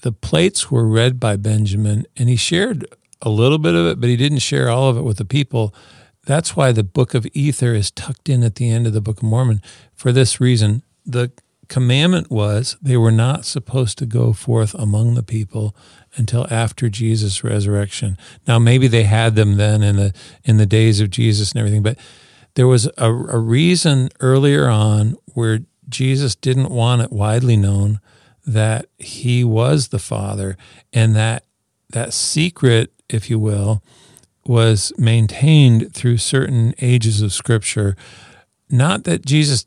[0.00, 2.86] the plates were read by Benjamin, and he shared
[3.20, 5.74] a little bit of it, but he didn't share all of it with the people.
[6.24, 9.18] That's why the Book of Ether is tucked in at the end of the Book
[9.18, 9.60] of Mormon.
[9.94, 11.32] For this reason, the
[11.68, 15.76] commandment was they were not supposed to go forth among the people
[16.16, 18.16] until after Jesus' resurrection.
[18.46, 20.12] Now, maybe they had them then in the
[20.44, 21.98] in the days of Jesus and everything, but
[22.54, 28.00] there was a, a reason earlier on where Jesus didn't want it widely known
[28.46, 30.56] that he was the Father,
[30.92, 31.44] and that
[31.90, 33.82] that secret, if you will,
[34.46, 37.96] was maintained through certain ages of Scripture.
[38.68, 39.66] Not that Jesus.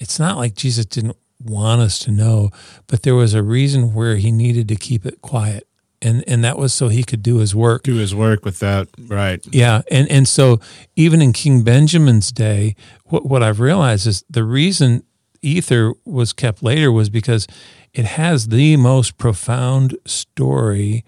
[0.00, 2.50] It's not like Jesus didn't want us to know,
[2.86, 5.67] but there was a reason where he needed to keep it quiet
[6.02, 7.82] and and that was so he could do his work.
[7.82, 9.44] Do his work with that right.
[9.50, 10.60] Yeah and and so
[10.96, 12.74] even in king benjamin's day
[13.04, 15.02] what what i've realized is the reason
[15.42, 17.46] ether was kept later was because
[17.92, 21.04] it has the most profound story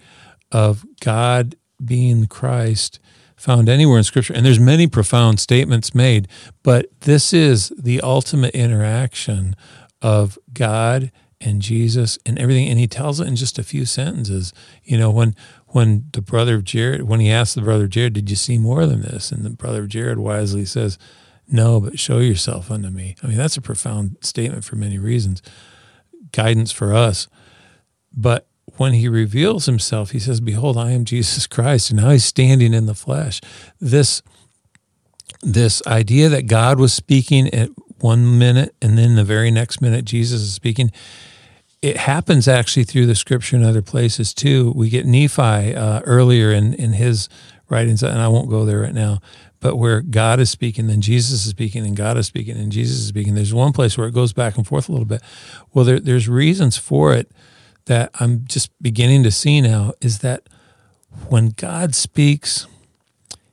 [0.51, 2.99] of god being christ
[3.35, 4.33] found anywhere in scripture.
[4.33, 6.27] And there's many profound statements made
[6.63, 9.55] but this is the ultimate interaction
[10.01, 11.11] of god
[11.41, 12.69] and Jesus and everything.
[12.69, 14.53] And he tells it in just a few sentences.
[14.83, 15.35] You know, when
[15.67, 18.57] when the brother of Jared, when he asked the brother of Jared, "Did you see
[18.57, 20.97] more than this?" and the brother of Jared wisely says,
[21.47, 25.41] "No, but show yourself unto me." I mean, that's a profound statement for many reasons,
[26.31, 27.27] guidance for us.
[28.13, 32.25] But when he reveals himself, he says, "Behold, I am Jesus Christ," and now he's
[32.25, 33.41] standing in the flesh.
[33.79, 34.21] This
[35.43, 37.69] this idea that God was speaking at
[37.99, 40.91] one minute and then the very next minute Jesus is speaking.
[41.81, 44.71] It happens actually through the scripture in other places too.
[44.75, 47.27] We get Nephi uh, earlier in, in his
[47.69, 49.19] writings, and I won't go there right now,
[49.59, 52.99] but where God is speaking, then Jesus is speaking, and God is speaking, and Jesus
[52.99, 53.33] is speaking.
[53.33, 55.21] There's one place where it goes back and forth a little bit.
[55.73, 57.31] Well, there, there's reasons for it
[57.85, 60.47] that I'm just beginning to see now is that
[61.29, 62.67] when God speaks,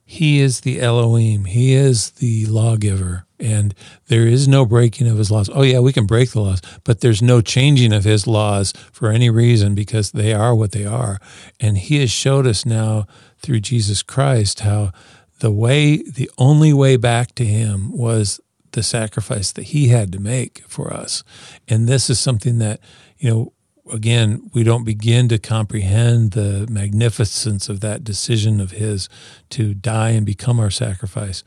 [0.05, 1.45] he is the Elohim.
[1.45, 3.27] He is the lawgiver.
[3.41, 3.75] And
[4.09, 5.49] there is no breaking of his laws.
[5.53, 9.11] Oh, yeah, we can break the laws, but there's no changing of his laws for
[9.11, 11.21] any reason because they are what they are.
[11.61, 13.07] And he has showed us now
[13.39, 14.93] through Jesus Christ how
[15.39, 18.41] the way, the only way back to him was
[18.73, 21.23] the sacrifice that he had to make for us.
[21.69, 22.81] And this is something that,
[23.19, 23.53] you know,
[23.93, 29.09] again, we don't begin to comprehend the magnificence of that decision of his
[29.51, 31.43] to die and become our sacrifice.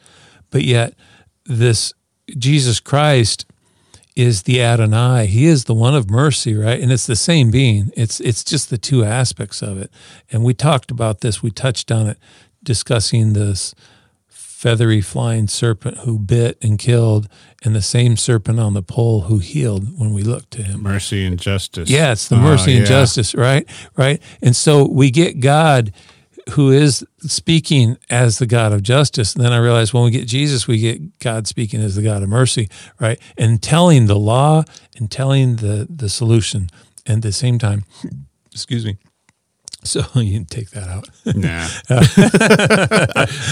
[0.50, 0.96] But yet,
[1.46, 1.94] this
[2.38, 3.46] Jesus Christ
[4.16, 5.26] is the Adonai.
[5.26, 6.80] He is the one of mercy, right?
[6.80, 7.92] And it's the same being.
[7.96, 9.92] It's it's just the two aspects of it.
[10.32, 11.42] And we talked about this.
[11.42, 12.18] We touched on it
[12.64, 13.74] discussing this
[14.28, 17.28] feathery flying serpent who bit and killed,
[17.64, 20.84] and the same serpent on the pole who healed when we looked to him.
[20.84, 21.90] Mercy and justice.
[21.90, 23.68] Yeah, it's the mercy Oh, and justice, right?
[23.98, 24.22] Right.
[24.40, 25.92] And so we get God
[26.50, 29.36] who is speaking as the God of justice.
[29.36, 32.24] And then I realized when we get Jesus, we get God speaking as the God
[32.24, 32.70] of mercy,
[33.00, 33.20] right?
[33.38, 34.64] And telling the law
[34.98, 36.70] and telling the the solution
[37.06, 37.84] at the same time.
[38.52, 38.98] Excuse me.
[39.84, 41.10] So you can take that out.
[41.26, 41.68] Nah.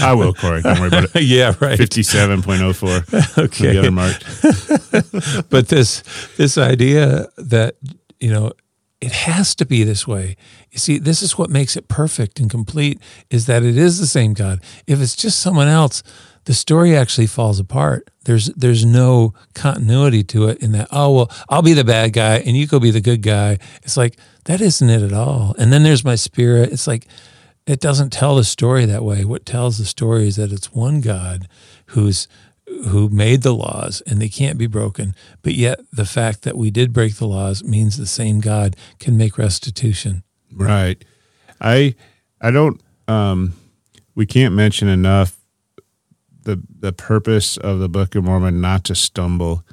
[0.06, 0.62] I will, Corey.
[0.62, 1.22] Don't worry about it.
[1.22, 1.78] yeah, right.
[1.78, 3.38] 57.04.
[3.44, 3.72] Okay.
[3.72, 4.24] The other marked.
[5.50, 6.02] but this
[6.36, 7.76] this idea that
[8.20, 8.52] you know
[9.00, 10.36] it has to be this way.
[10.70, 14.06] You see this is what makes it perfect and complete is that it is the
[14.06, 14.60] same god.
[14.86, 16.02] If it's just someone else
[16.44, 18.10] the story actually falls apart.
[18.24, 22.38] There's there's no continuity to it in that oh well i'll be the bad guy
[22.38, 23.58] and you go be the good guy.
[23.82, 25.54] It's like that isn't it at all.
[25.58, 26.72] And then there's my spirit.
[26.72, 27.06] It's like
[27.66, 29.24] it doesn't tell the story that way.
[29.24, 31.46] What tells the story is that it's one god
[31.86, 32.26] who's
[32.88, 35.14] who made the laws and they can't be broken.
[35.42, 39.16] But yet, the fact that we did break the laws means the same God can
[39.16, 40.22] make restitution.
[40.52, 41.04] Right.
[41.60, 41.94] I
[42.40, 43.54] I don't um
[44.14, 45.36] we can't mention enough
[46.42, 49.64] the the purpose of the Book of Mormon not to stumble.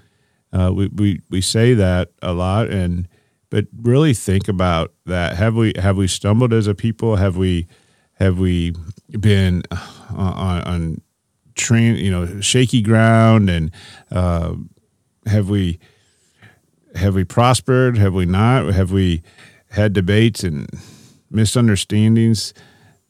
[0.52, 3.08] Uh, we, we we say that a lot and
[3.50, 5.38] but really think about that.
[5.38, 7.16] Have we have we stumbled as a people?
[7.16, 7.68] Have we
[8.14, 8.74] have we
[9.20, 9.78] been uh,
[10.16, 11.02] on, on
[11.58, 13.72] train you know shaky ground and
[14.12, 14.54] uh,
[15.26, 15.80] have we
[16.98, 17.98] have we prospered?
[17.98, 18.74] Have we not?
[18.74, 19.22] Have we
[19.70, 20.68] had debates and
[21.30, 22.54] misunderstandings?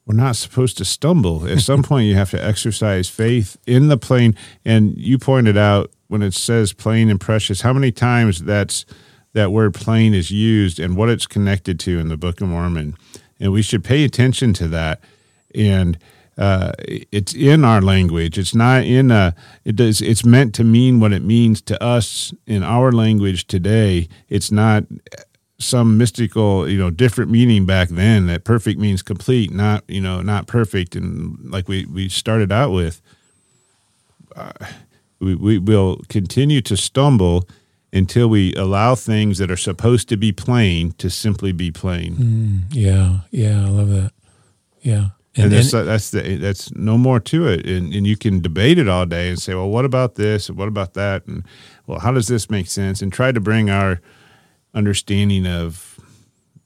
[0.06, 1.48] We're not supposed to stumble.
[1.48, 4.36] At some point, you have to exercise faith in the plain.
[4.64, 8.86] And you pointed out when it says plain and precious, how many times that's
[9.34, 12.96] that word plain is used and what it's connected to in the Book of Mormon.
[13.40, 15.02] And we should pay attention to that.
[15.54, 15.98] And
[16.38, 18.38] uh, it's in our language.
[18.38, 19.34] It's not in a.
[19.66, 20.02] It does.
[20.02, 24.08] It's meant to mean what it means to us in our language today.
[24.30, 24.84] It's not
[25.60, 28.28] some mystical, you know, different meaning back then.
[28.28, 30.96] That perfect means complete, not you know, not perfect.
[30.96, 33.02] And like we we started out with,
[34.36, 34.52] uh,
[35.20, 37.48] we we will continue to stumble
[37.92, 42.68] until we allow things that are supposed to be plain to simply be plain.
[42.70, 44.12] Yeah, yeah, I love that.
[44.82, 45.08] Yeah.
[45.38, 47.66] And, that's that's the, that's no more to it.
[47.66, 50.50] And and you can debate it all day and say, well, what about this?
[50.50, 51.26] And what about that?
[51.28, 51.46] And
[51.86, 53.02] well, how does this make sense?
[53.02, 54.02] And try to bring our
[54.74, 56.00] understanding of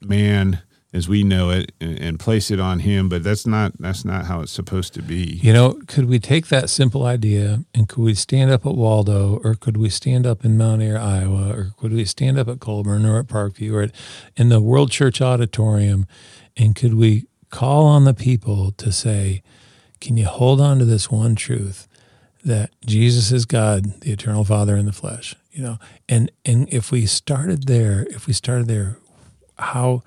[0.02, 0.62] man
[0.94, 3.08] as we know it and, and place it on him.
[3.08, 5.40] But that's not that's not how it's supposed to be.
[5.42, 9.40] You know, could we take that simple idea and could we stand up at Waldo
[9.44, 12.60] or could we stand up in Mount Ayr, Iowa, or could we stand up at
[12.60, 13.92] Colburn or at Parkview or at,
[14.36, 16.06] in the World Church Auditorium
[16.58, 19.44] and could we call on the people to say,
[20.00, 21.88] can you hold on to this one truth
[22.44, 25.78] that Jesus is God, the eternal Father in the flesh, you know?
[26.10, 28.98] And and if we started there, if we started there,
[29.60, 30.02] how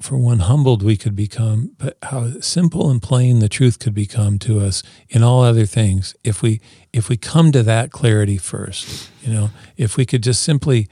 [0.00, 4.38] for one humbled we could become, but how simple and plain the truth could become
[4.40, 6.60] to us in all other things if we
[6.92, 9.10] if we come to that clarity first.
[9.22, 10.88] You know, if we could just simply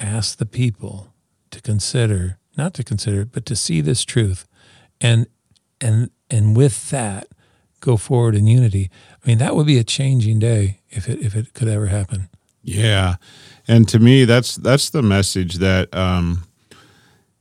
[0.00, 1.12] ask the people
[1.50, 4.46] to consider, not to consider, but to see this truth,
[5.00, 5.26] and
[5.80, 7.26] and and with that
[7.80, 8.90] go forward in unity.
[9.24, 12.28] I mean, that would be a changing day if it if it could ever happen.
[12.62, 13.16] Yeah,
[13.66, 16.44] and to me, that's that's the message that um,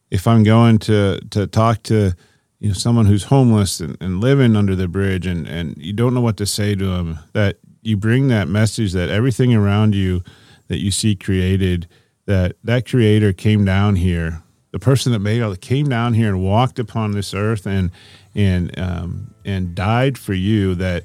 [0.09, 2.13] if I'm going to to talk to
[2.59, 6.13] you know someone who's homeless and, and living under the bridge and and you don't
[6.13, 10.23] know what to say to them, that you bring that message that everything around you
[10.67, 11.87] that you see created,
[12.25, 14.41] that that creator came down here,
[14.71, 17.91] the person that made all that came down here and walked upon this earth and
[18.35, 21.03] and um, and died for you that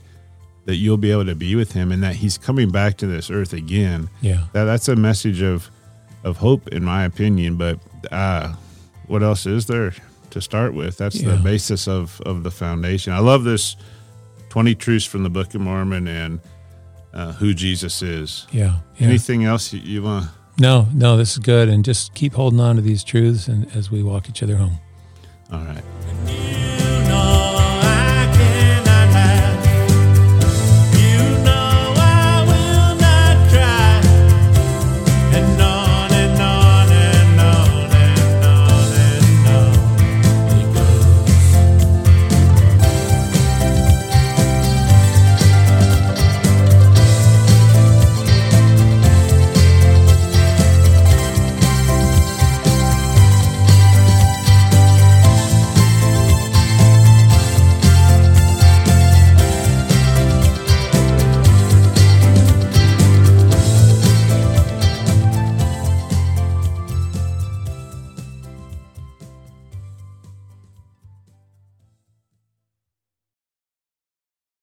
[0.67, 3.31] that you'll be able to be with him and that he's coming back to this
[3.31, 4.09] earth again.
[4.21, 4.47] Yeah.
[4.53, 5.71] That that's a message of
[6.25, 7.79] of hope in my opinion, but
[8.11, 8.55] uh
[9.07, 9.95] what else is there
[10.31, 10.97] to start with?
[10.97, 13.13] That's the basis of of the foundation.
[13.13, 13.77] I love this
[14.49, 16.41] 20 truths from the Book of Mormon and
[17.13, 18.47] uh, who Jesus is.
[18.53, 18.77] Yeah.
[18.97, 19.09] yeah.
[19.09, 20.31] Anything else you, you want?
[20.59, 21.69] No, no, this is good.
[21.69, 24.79] And just keep holding on to these truths and as we walk each other home.
[25.53, 27.04] All right.